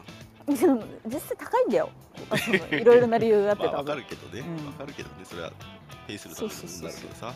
[0.48, 1.90] でも 実際高いんだよ
[2.72, 3.64] いろいろな理由があっな。
[3.64, 4.40] てまあわかるけどね。
[4.42, 5.26] うんわかるけどね。
[5.26, 5.52] それは
[6.08, 7.34] ペイするためになるけどさ。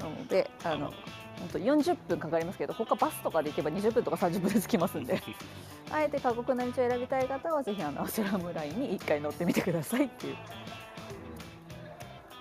[0.00, 0.92] なのであの
[1.40, 5.22] 本当40分かかりますけど他バスとかで行けば20分とか30分で着きますんで
[5.90, 10.36] あえて過酷な道を選びたい方はぜひあのアセラムラインに1回乗ってみてくださいっていう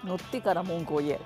[0.06, 1.20] 乗ってから文句を言え。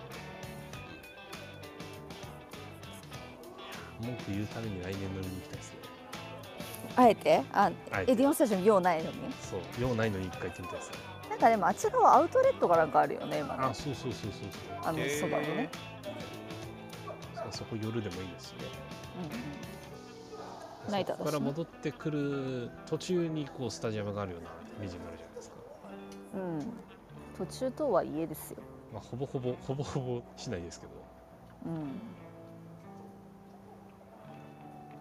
[4.02, 5.78] 文句言うために来年乗りに行きたいですね。
[6.96, 7.44] あえて？
[7.54, 8.12] ああえて。
[8.12, 9.18] エディオンスタジアム用ないのに？
[9.42, 9.62] そう。
[9.80, 10.98] 用ないのに一回行ってみたいですね
[11.30, 13.64] なんかでもあっち側アウトレットがなんかあるよね今ね。
[13.64, 14.90] あそうそうそうそうそう。
[14.90, 15.70] あのそばのね、
[17.34, 18.58] さそこ夜でもいいですしね。
[19.18, 21.32] うんうん、ナイターだしね。
[21.32, 24.52] そこから戻ってくる途中にこうスタジアムがあるようなイ
[24.82, 25.56] メージになるじゃないですか、
[26.36, 26.60] うん、
[27.38, 28.58] 途中とはいえですよ。
[28.94, 30.92] まあ、ほぼほぼほぼほぼしないですけど。
[31.66, 32.00] うん。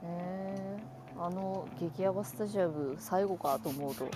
[0.05, 4.09] えー、あの激ヤバスタジアム最後かと思うと。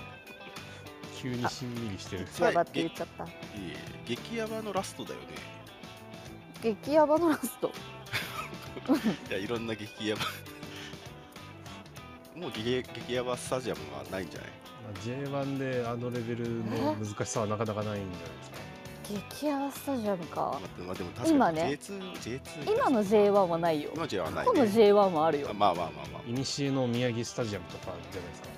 [1.17, 2.27] 急にしんみりしてる。
[2.27, 3.25] 激ヤバって言っちゃった。
[3.25, 3.29] い。
[3.59, 5.27] え激ヤバのラストだよね。
[6.63, 7.71] 激ヤバのラスト。
[9.29, 10.23] いや、いろんな激ヤバ。
[12.37, 14.51] もう激激ヤバスタジアムはないんじゃない？
[14.51, 14.66] まあ
[15.03, 18.57] J1 であのレベルの難しさはなかなかないんじゃないですか。
[19.39, 20.61] 激ヤバスタジアムか。
[20.85, 21.79] まあでも確かに今ね。
[21.81, 23.91] J2、J2 今の J1 はないよ。
[23.95, 24.71] 今 J はない、このね。
[24.71, 25.49] J1 はあるよ。
[25.51, 26.23] あまあまあまあまあ。
[26.29, 28.49] いにしえの宮城スタジアムとかじゃないですか。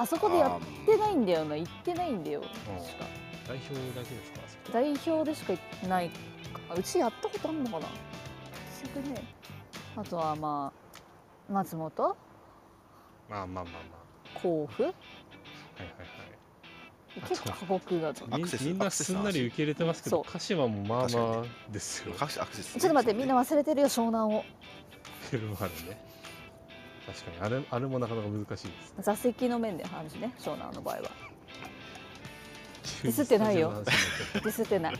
[0.00, 1.56] あそこでやってないんだよな。
[1.56, 2.40] 行ってないんだよ。
[2.40, 2.52] 確
[2.98, 3.06] か。
[3.46, 4.40] 代表だけですか
[4.72, 6.74] 代表でしか行ってないか。
[6.76, 7.86] うちやったことあるのかな。
[8.72, 9.22] すぐね
[9.96, 10.72] あとはま
[11.48, 12.16] あ松本？
[13.30, 13.72] まあまあまあ
[14.34, 14.82] ま甲府？
[14.84, 14.94] あはいはいはい
[17.22, 22.14] 結構過酷だとみみんなすんなり受け入れてますけど鹿島もまあまあですよ。
[22.18, 24.44] 各種アクセス、ちょっと待ってみんな忘れてるよ湘南を。
[25.30, 26.00] フェルマーレね。
[27.06, 27.54] 確かに。
[27.54, 31.02] あれあれもなかなか難しいです座席の面で話ね湘南の場合は。
[33.02, 33.82] ディスってないよ。
[34.34, 34.94] ディスってない。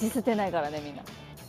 [0.00, 1.02] ディスってないからねみんな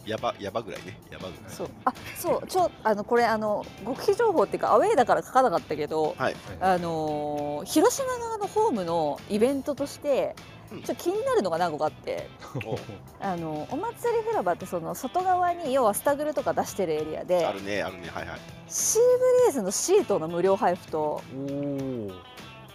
[0.06, 0.98] やば、やばぐらいね。
[1.12, 1.54] やばぐらい。
[1.54, 6.36] そうあそうちょあのこれあの極秘情報っていうかアウェーだから書かなかったけどはい。
[6.62, 10.36] あのー広島側のホームのイベントとして
[10.72, 12.30] うんちょ気になるのが何個かあって
[12.66, 12.78] お
[13.20, 18.40] あのお祭り広場ってその外側に要はスタグルとか出してるエリアであるね、あるね、はいはい。
[18.68, 19.08] シーブ
[19.48, 22.12] リーズのシートの無料配布とおお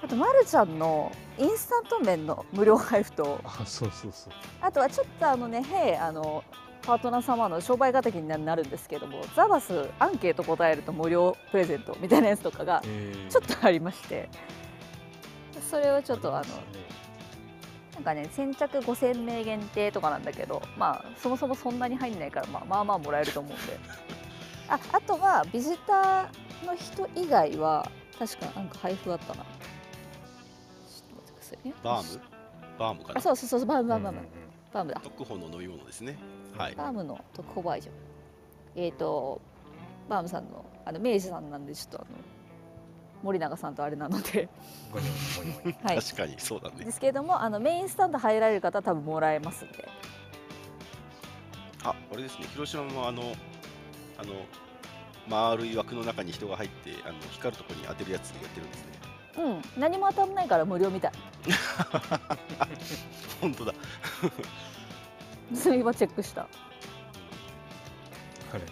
[0.02, 6.44] あとまるちゃんのインスタント麺の無料配布とあそうそうそうあとはちょっとあのねへいあの
[6.86, 13.28] パートナー様の商売敵になるんですけどもザバスアンケート答えると無料プレゼントみたいなやつとかがえー。
[13.28, 14.28] ちょっとありまして
[15.70, 16.46] それはちょっとあの
[17.94, 23.78] なんかね先着5000名限定とかなんだけどまあそもそもそんなに入んないから、まあ、まあまあもらえると思うんで。
[24.68, 29.34] ああとはビジターの人以外は確かなんか配布あったな。
[29.34, 29.44] ちょっ
[31.08, 31.74] と待ってくださいね。
[31.82, 32.22] バーム？
[32.78, 33.18] バームかな？
[33.18, 34.20] あそうそうそうバームバームバーム。
[34.72, 35.00] バームだ。
[35.04, 36.16] 特保の飲み物ですね。
[36.56, 36.74] はい。
[36.74, 37.94] バームの特報バージョン
[38.76, 39.40] えっ、ー、と
[40.08, 42.06] バームさんのあの明治さんなんでちょっとあの
[43.22, 44.48] 森永さんとあれなので
[45.82, 46.92] はい確かにそうだねで。
[46.92, 49.88] すけれどもあのメインスタンド入られる方は多分もらえますんで
[51.84, 52.46] あ、これですね。
[52.52, 53.34] 広島もあの、
[54.18, 54.32] あの、
[55.28, 58.92] 丸い枠の中に人が入って、あの光るところに当てるやつやってるんですね。
[59.36, 61.12] うん何も当たんないから無料みたい
[63.40, 63.74] 本当だ。
[65.52, 66.42] それはチェックした。
[66.42, 66.46] あ
[68.54, 68.66] れね。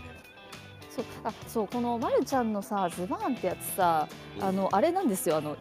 [0.91, 4.07] そうあそうこのまるちゃんのさズバーンってやつさ
[4.39, 4.45] うん。
[4.45, 5.37] あのあれなんですよ。
[5.39, 5.57] あの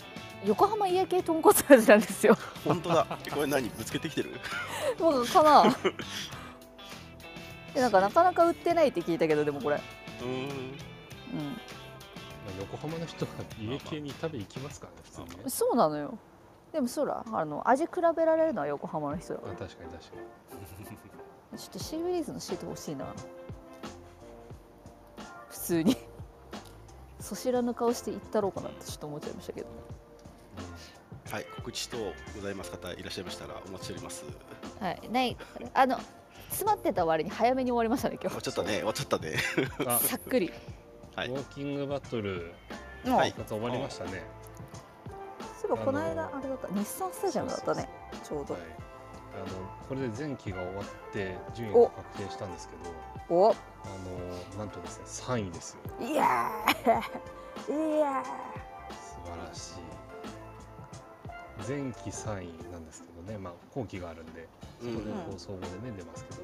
[0.46, 2.38] 横浜家系豚骨味なんですよ。
[2.66, 3.06] 本当だ。
[3.26, 3.70] え これ何？
[3.70, 4.32] ぶつけてきてる？
[5.00, 5.64] もうかな。
[7.74, 9.78] でなんかなかなか売ってないって聞いたけどでもこれ。
[9.78, 10.30] うーん。
[10.30, 10.48] うん。
[10.48, 10.52] ま
[12.50, 15.50] あ横浜の人は家系に食べ行きますからね普通にね。
[15.50, 16.18] そうなのよ
[16.72, 20.16] でもそらあの味比べられるのは横浜の人だからあ確かに確か
[21.52, 21.58] に。
[21.58, 23.06] ちょっとシーブリーズのシート欲しいな。
[25.50, 25.98] 普通に。
[27.20, 29.68] そしらぬ顔して行ったろうかなってちょっと思っちゃいましたけど
[31.30, 31.46] はい。
[31.58, 31.98] 告知等
[32.36, 34.26] ございます方いらっしゃいましたらお待ちしております。
[34.80, 35.10] はい。
[35.10, 35.38] ない。
[35.74, 36.00] あの
[36.50, 38.36] 詰まってた割に早めに終わりましたね今日。
[38.36, 38.78] 終わっちゃったね。
[38.78, 39.36] 終わっちゃったね。
[39.88, 40.52] あさっくり。
[41.16, 41.30] はい。
[41.30, 42.54] ウォーキングバトル
[43.06, 43.34] もう、はい。
[43.34, 44.24] 終わりましたね
[45.72, 47.90] ばこの間あれだった日産スタジアムだったね
[48.24, 48.54] ちょうど。
[48.54, 48.64] はい。
[49.34, 49.46] あの
[49.88, 52.76] これで前期が終わって順位が確定したんですけ
[53.30, 53.52] どお。
[53.52, 53.56] あ
[54.54, 56.06] のなんとですね3位ですよ。
[56.06, 57.96] いやー。
[57.96, 58.24] いや
[58.92, 59.74] 素晴らしい。
[61.68, 64.48] 前期3位なんですけどねまあ後期があるんで
[64.80, 66.42] そこでうん放送後でね出ますけど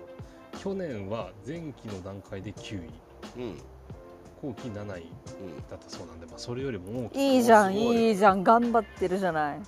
[0.60, 2.92] 去年は前期の段階で9位。
[3.38, 3.58] うん
[4.42, 5.12] 後期7位
[5.42, 8.10] うんだったそうなんで、まあ、それよりも大きくいいじゃんい。
[8.10, 9.60] いいじゃん頑張ってるじゃない。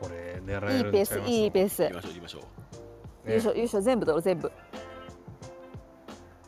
[0.00, 1.82] これ狙えいいペースるんちゃいますいいペース。
[1.82, 2.42] 行きましょう行きましょう。
[3.30, 4.52] 優勝優勝全部だろ全部。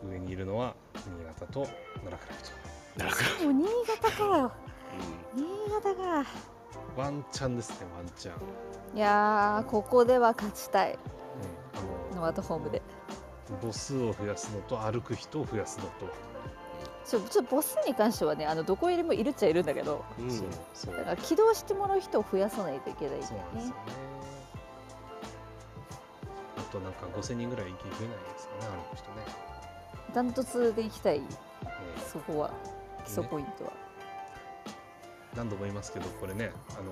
[0.09, 1.66] 上にいるのは新潟と
[2.05, 3.05] 奈良クラブと。
[3.05, 4.53] なんかもう新潟かよ。
[5.35, 6.27] う新潟か
[6.97, 10.93] ワンチャンですねワンチャン、いやーここでは勝ちたい。
[10.93, 10.99] うん、
[12.12, 12.81] あのノアートホームで。
[13.61, 16.07] 母数を増やすのと歩く人を増やすのと、
[17.09, 20.22] ちょちょっとボスに関してはねあのどこよりもいるっちゃいるんだけどん。
[20.22, 23.72] うんだから起動してもらう人を増やさないといけないんだよね。
[26.57, 29.16] あとなんか5000人ぐらい息増えないですかね歩く人ね。
[30.14, 31.20] ダントツで行きたい。
[31.20, 31.26] ね
[32.12, 32.50] そこは。
[33.04, 33.72] 基礎ポイントは、
[35.36, 36.90] 何度も言いますけどこれね、あの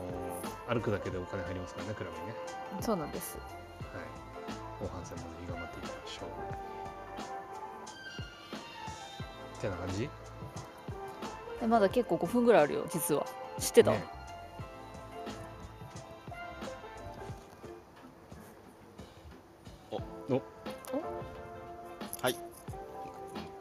[0.68, 2.34] ー歩くだけでお金入りますからねクラブにね。
[2.80, 3.36] そうなんです。
[3.36, 3.44] はい。
[4.80, 6.63] 後半戦もぜひ頑張っていきましょう
[9.64, 10.10] てな感じ？
[11.60, 13.26] でまだ結構5分ぐらいあるよ実は。
[13.58, 14.04] 知ってた、ね。
[22.20, 22.36] はい。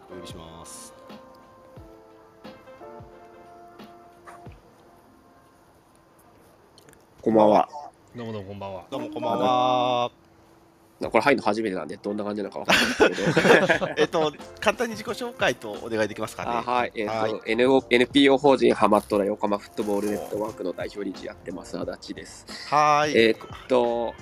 [0.09, 0.93] お呼びします。
[7.21, 7.69] こんばんは。
[8.15, 8.83] どうもどうもこんばんは。
[8.89, 10.11] どうもこんばんは
[11.11, 13.89] これ入るの初めてなんで、どんな感じなのかわかんないですけど。
[13.97, 16.51] えっと簡単に自己紹介とお願いできますかね？
[16.51, 17.31] あはい、えっ、はい。
[17.31, 22.45] と、NO NPO 法人ハマットラ横浜フットボールネットワークの代表理事やってます、足立です。
[22.69, 23.17] はーい。
[23.17, 23.37] えっ、
[23.67, 24.13] と、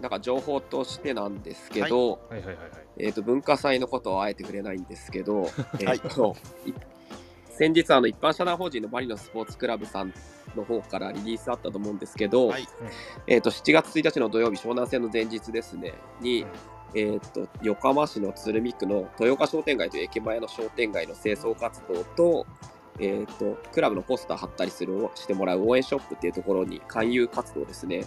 [0.00, 2.34] なんか情報としてなんですけど、はい。
[2.34, 2.70] はいはいはい
[3.02, 5.48] えっ、と、文化祭のことはあえて触れないんですけど、
[5.80, 6.72] えっと、い
[7.60, 10.14] 先日、あの、一般社団法人のバリのスポーツクラブさん
[10.56, 12.66] の方からリリースあったと思うんですけど、はい。
[13.26, 15.92] えっ、と、7月1日の土曜日、湘南戦の前日ですね、
[16.22, 16.46] に、
[16.94, 22.46] えー、と横浜市の鶴見区の豊岡商店街という駅前の商店街の清掃活動と,、
[23.00, 28.04] えー、とクラブのポスター貼ったりするしてもらう応援ショップっていうところに勧誘活動ですね。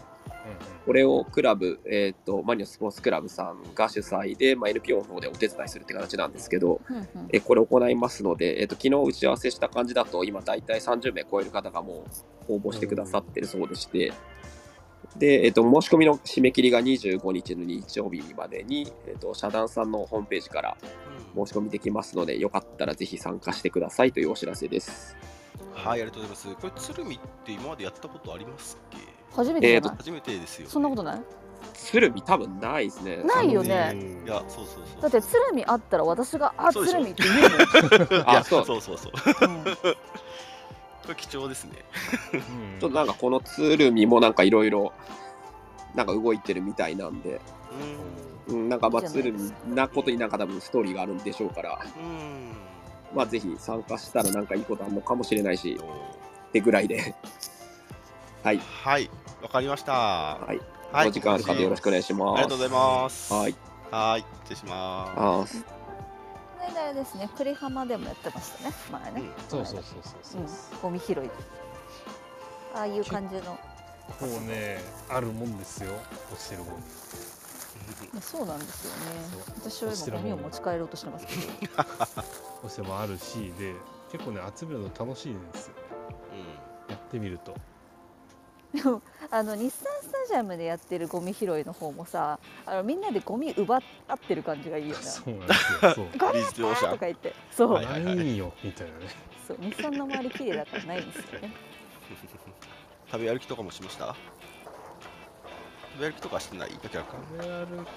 [0.86, 7.08] これをクラブ、えー、とマリノスポーツクラブさんが主催で、まあ、NPO の方でお手伝いするって形なんですけど、うんうん。
[7.32, 12.06] えこれを行いますので、えー、と昨日打ち合わせした感じだと今大体30名超える方がも
[12.50, 14.12] う応募してくださってるそうでして、
[15.18, 20.78] で、えっと、申し込みの締め切りが25日の日曜日までに、えっと、社団さんのホームページから
[21.36, 25.16] 申し込みできますので、よかったらぜひ参加してくださいというお知らせです。
[25.74, 26.56] はいありがとうございます。
[26.56, 28.98] これ鶴見って今までやったことありますっけ？
[29.36, 31.22] 初めてじゃない、えー初めてですよ、ね、そんなことない？
[31.74, 33.18] 鶴見多分ないですね。
[33.24, 33.80] ないよね。
[33.90, 35.02] あのいやそうそうそう。
[35.02, 38.66] だって鶴見あったら私が「あ鶴見」って言うもん あ、そう。
[38.66, 39.12] そうそうそう。
[39.42, 39.64] うん。
[39.64, 39.70] こ
[41.10, 41.72] れ貴重ですね。
[42.34, 42.80] うん。
[42.80, 44.94] ちょっとなんかこの鶴見もなんかいろいろ、
[45.96, 49.24] なんか動いてるみたいなんで、うんうん、なんかまあいいじゃ
[49.74, 52.52] なことになんか多分ストーリーがあるんでしょうから、うん。
[53.16, 55.88] まあぜひ参加したらなんかいいことあるのかもしれないし、おっ
[56.52, 57.16] てぐらいで。
[58.44, 58.60] はい。
[58.60, 59.10] はい。
[59.42, 59.94] わかりました。
[59.94, 60.60] ははい。
[60.92, 61.08] はい。
[61.08, 62.40] お時間ある方よろしくお願いします。
[62.40, 63.34] ありがとうございます。
[63.34, 63.56] はい。
[63.92, 64.26] はい。
[64.44, 65.64] 失礼しまあー。
[65.64, 65.66] こ
[66.60, 68.76] の間あれですね栗浜でもやってましたね。
[68.92, 69.66] 前ね、すうん。
[69.66, 70.42] そうそうそうそうそう。
[70.42, 70.48] うん、
[70.82, 71.18] ゴミ拾い。
[72.76, 73.58] ああいう感じの。
[74.20, 75.94] こうねあるもんですよ。
[76.32, 76.78] 落ちてるゴミ
[78.22, 79.44] そうなんですよね。
[79.60, 81.34] 私は今ゴミを持ち帰ろうとしてますけ
[81.68, 81.74] ど。
[82.64, 83.74] 落ちてもあるしで
[84.12, 85.74] 結構ね集めるの楽しいんですよ。
[85.74, 85.82] ね
[86.90, 87.56] やってみると。
[88.74, 93.82] でもあの日産スタジアムでやってるゴミ拾いの方もさあのみんなでゴミ奪っ
[94.28, 95.02] てる感じがいいよね。
[95.06, 95.94] そうなんですよ。
[95.94, 96.06] そう。
[96.18, 97.34] ゴミリース乗車とか言って。
[97.52, 99.06] そう、 はいよみたいなね。
[99.48, 101.54] そう日産の周り綺麗だからないんですよね。
[103.12, 104.16] 食べ歩きとかもしました？
[105.94, 107.88] 食べ歩きとかしてないだけなんか食べ歩き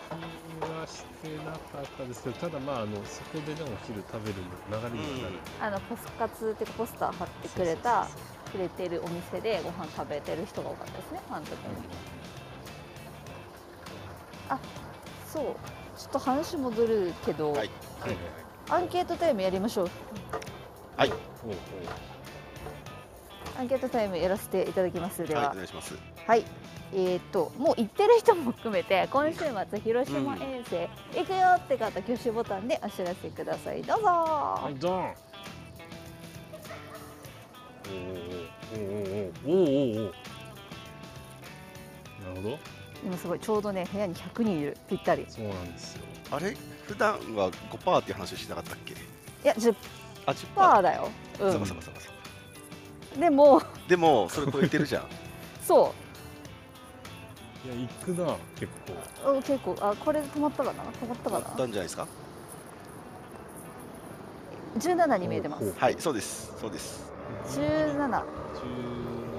[0.71, 4.37] はしてなかったですけどただまああのそこでねお昼食べる
[4.71, 8.09] 流れにはなる、あのポス活っていうかポスター貼ってくれた
[8.53, 11.57] くれてるお店でご飯食べてる人が多かったですねあの時に
[14.49, 14.59] あ
[15.27, 15.45] そう。
[15.99, 17.59] ちょっと話戻るけど、はい。
[17.59, 18.17] はいはいはい
[18.69, 19.91] アンケートタイムやりましょう。
[20.97, 21.13] はい。
[23.57, 25.25] アンケートタイムやらせていただきます。
[25.25, 25.43] では。
[25.43, 26.45] いはお願いしますはい。
[26.93, 33.83] えーと、もう行ってる人も含めて今週末広島遠征、行くよって方挙手ボタンでお知らせください。
[33.83, 34.05] どうぞ。
[34.79, 35.15] どん
[37.89, 37.93] お
[39.47, 40.13] おおおおおお
[42.25, 42.59] なるほど。
[43.05, 44.77] 今すごいちょうどね部屋に100人いる。
[44.89, 45.27] ぴったり。
[45.29, 46.05] そうなんですよ。
[46.31, 46.57] あれ？
[46.87, 48.93] 普段は5%っていう話しなかったっけ？
[48.95, 48.97] い
[49.45, 49.75] や 10%,
[50.27, 51.11] あ10%だよ、
[51.41, 53.61] うん、そうそうそうでも。
[53.89, 55.05] でもそれ超えてるじゃん。
[55.63, 56.06] そう。
[57.67, 58.73] いや行くな結
[59.25, 59.33] 構。
[59.33, 59.77] ううん結構。
[59.81, 60.85] あこれ止まったかな？
[60.85, 62.07] 止まったかあったんなじゃないですか
[64.79, 65.75] ？17に見えてます。
[65.77, 66.53] はいそうです。
[66.61, 67.11] そうです。
[67.49, 68.23] 17 10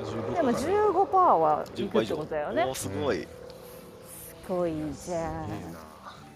[0.04, 2.66] 15でも15%はいくってことだよね。
[2.66, 3.28] おーすごい、す
[4.50, 4.74] ごい
[5.06, 5.48] じゃん。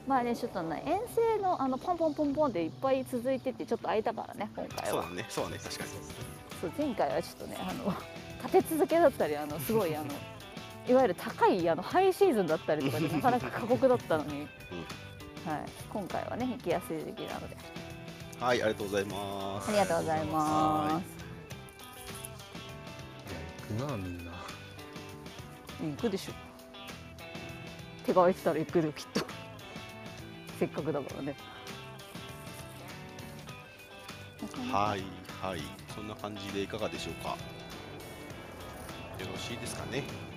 [0.07, 4.93] まあねちょっとね遠征のあのポンポンポンポンっていっぱい続いててちょっと空いたからね今回は。
[4.93, 5.89] そうだねそうだね確かに。
[6.61, 7.93] そう前回はちょっとねあの
[8.45, 10.05] 立て続けだったりあのすごいあの
[10.91, 14.47] いわゆる高いあのハイシーズンだったりとかでなかなか過酷だったのに、はい、
[15.89, 17.55] 今回はね行きやすい時期なので。
[18.41, 19.69] はいありがとうございます。
[19.69, 21.21] ありがとうございます。
[23.29, 24.31] いや行くなみんな。
[25.95, 26.33] 行くでしょ。
[28.05, 29.21] 手が空いてたら行くよきっと。
[30.59, 31.35] せっかくだからね。
[34.71, 35.03] はい
[35.41, 35.61] はい。
[35.95, 37.29] そんな感じでいかがでしょうか。
[37.29, 37.37] よ
[39.31, 39.99] ろしいですかね。
[39.99, 40.30] 今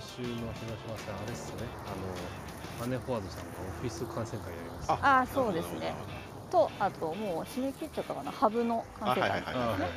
[0.00, 1.62] 週の広島戦あれっすね。
[1.86, 4.92] あのマネーフォワードさんがオフィス観戦会やります。
[4.92, 5.94] ああそうですね。
[6.50, 8.30] とあともう締め切っちゃったかな。
[8.32, 9.90] ハブのあ完成会はいはいはいあはいはい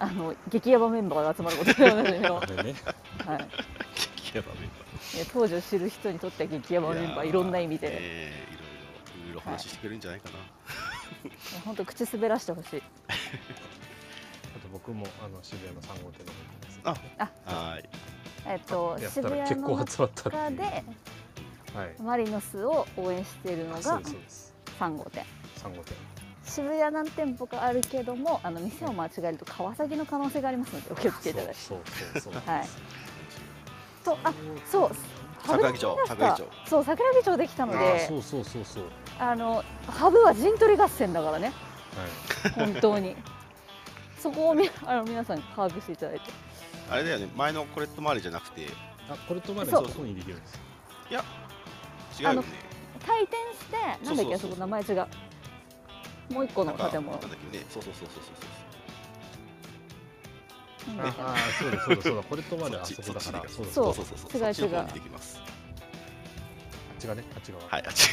[0.00, 4.74] あの激ヤバメンバーが集まることでおなじみの、ははいあれねい、激ヤバメンバ
[5.16, 8.64] え当時を知る人にとっては激ヤバーメンバーいろんな意味で、えーいろいろ
[9.24, 10.36] いろいろ話してくれるんじゃないかな、
[11.64, 13.12] 本当口滑らしてほしいあ
[14.60, 17.88] と僕もあの渋谷の3号店の方に行きますあはい
[18.48, 20.84] えっと渋谷の中で
[21.74, 22.02] はい。
[22.02, 24.54] マリノスを応援しているのがですそうです。
[24.80, 25.24] 3号店。
[25.56, 25.96] 3号店。
[26.44, 31.54] 渋谷何店舗かあるけどもあの店を間違えると川崎の可能性がありますのでお気をつけいただいて。
[31.54, 32.68] そうそうそうそうはい。
[34.04, 34.32] とあ
[34.64, 34.90] そう
[35.46, 36.44] 桜木町町。
[36.66, 38.84] そう桜木町できたのあでそうそうそうそう。
[39.18, 41.52] あのハブは陣取り合戦だからね。
[42.44, 42.72] はい。
[42.72, 43.14] 本当に。
[44.18, 46.30] そこをみあの皆さん把握していただいて
[46.90, 48.66] あれだよね前のコレット周りじゃなくて。
[49.08, 49.88] 違あこれとまでそう。
[49.88, 50.58] 外にできるんです
[52.20, 52.48] うよね。
[53.06, 55.06] 退店してなんだっけあそこ名前違う。
[56.30, 57.12] もう一個の建物。
[57.12, 57.64] なんだっけね。
[57.70, 58.24] そうそうそうそう
[60.86, 60.96] そうう。
[60.96, 62.22] んああそうだそうだそうだ。
[62.22, 63.48] これとまであそっちそこだから。
[63.48, 64.04] そうだそうそう。
[64.04, 64.78] そうそう違う違う。
[64.78, 64.86] あっ
[66.98, 67.64] ちがねあっち側。
[67.68, 68.08] はいあっち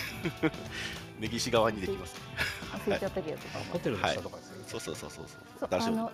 [1.20, 2.16] 根岸側にできます。
[2.86, 4.64] 忘れちゃったけどあホテルの下とかですよね。
[4.68, 5.42] そうそうそうそうそう。
[5.60, 6.12] そう大丈夫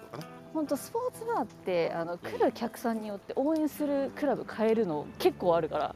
[0.54, 5.95] 本当スポーツバーってあの来る客さんによって応援するクラブ変えるの結構あるから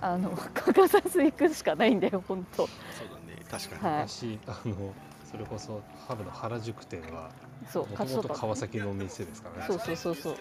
[0.00, 2.66] あの欠かさず行くしかないんだよ本当。
[2.66, 2.72] そ
[3.04, 3.42] うだね。
[3.50, 4.02] 確かに、はい。
[4.02, 4.94] 昔あの
[5.30, 7.30] それこそハブの原宿店は
[7.68, 9.64] そうもともと川崎のお店ですからね。
[9.66, 10.32] そうそうそうそう。
[10.32, 10.38] うん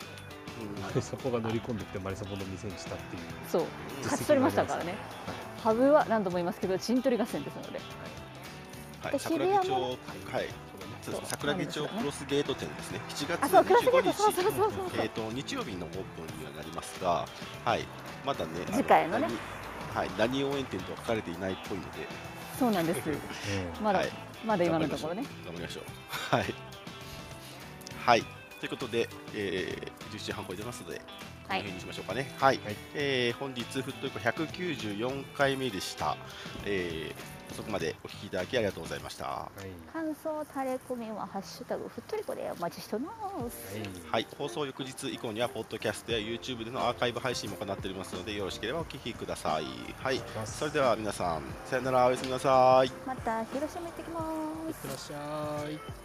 [0.81, 3.65] マリサポが乗り込んできてマリサポの店にしたっていうそう。
[4.03, 4.95] 勝ち取りましたからね。
[5.63, 7.79] ハブは何度も言いますけど陣取り合戦ですので。
[9.03, 10.47] はい、で桜木町、渋谷もはい、そうですね、
[11.01, 14.85] そう桜木町クロスゲート店ですね、7月あそうクロスゲー25トそう日、そうそうそう。
[14.97, 15.99] えー、と日曜日のオープ
[16.35, 17.25] ンにはなりますが、
[17.65, 17.85] はい、
[18.25, 19.27] まだね、次回のね。
[19.27, 22.07] 何はい、何応援店とは書かれていないっぽいので、
[22.57, 23.01] そうなんです。
[23.83, 24.09] まだ、はい。
[24.45, 25.23] まだ今のところね。
[25.45, 25.83] 頑張りましょう。
[26.35, 26.53] はい、
[28.05, 28.23] はい、
[28.61, 31.03] ということで、えー、11時半超えてますので、こ
[31.49, 32.31] の辺にしましょうかね。
[32.37, 32.75] はい、はい。
[32.93, 36.15] えー本日、フットイコ194回目でした。
[36.65, 39.25] えー遅くまでお聞きいただきありがとうございました。
[39.25, 39.91] はい。
[39.91, 43.11] 感想タレコミはハッシュタグふっとりこでお待ちしておりま
[43.49, 43.77] す。
[44.09, 49.65] はい、放送翌日以降には、ポッドキャストや YouTube でのアーカイブ配信も行っておりますので、よろしければお聞きください。
[50.01, 52.91] はい、それでは皆さん、さよなら、おやすみなさい。
[53.05, 54.21] また広島行ってきま
[54.65, 54.69] す。
[54.69, 56.00] いってらっしゃい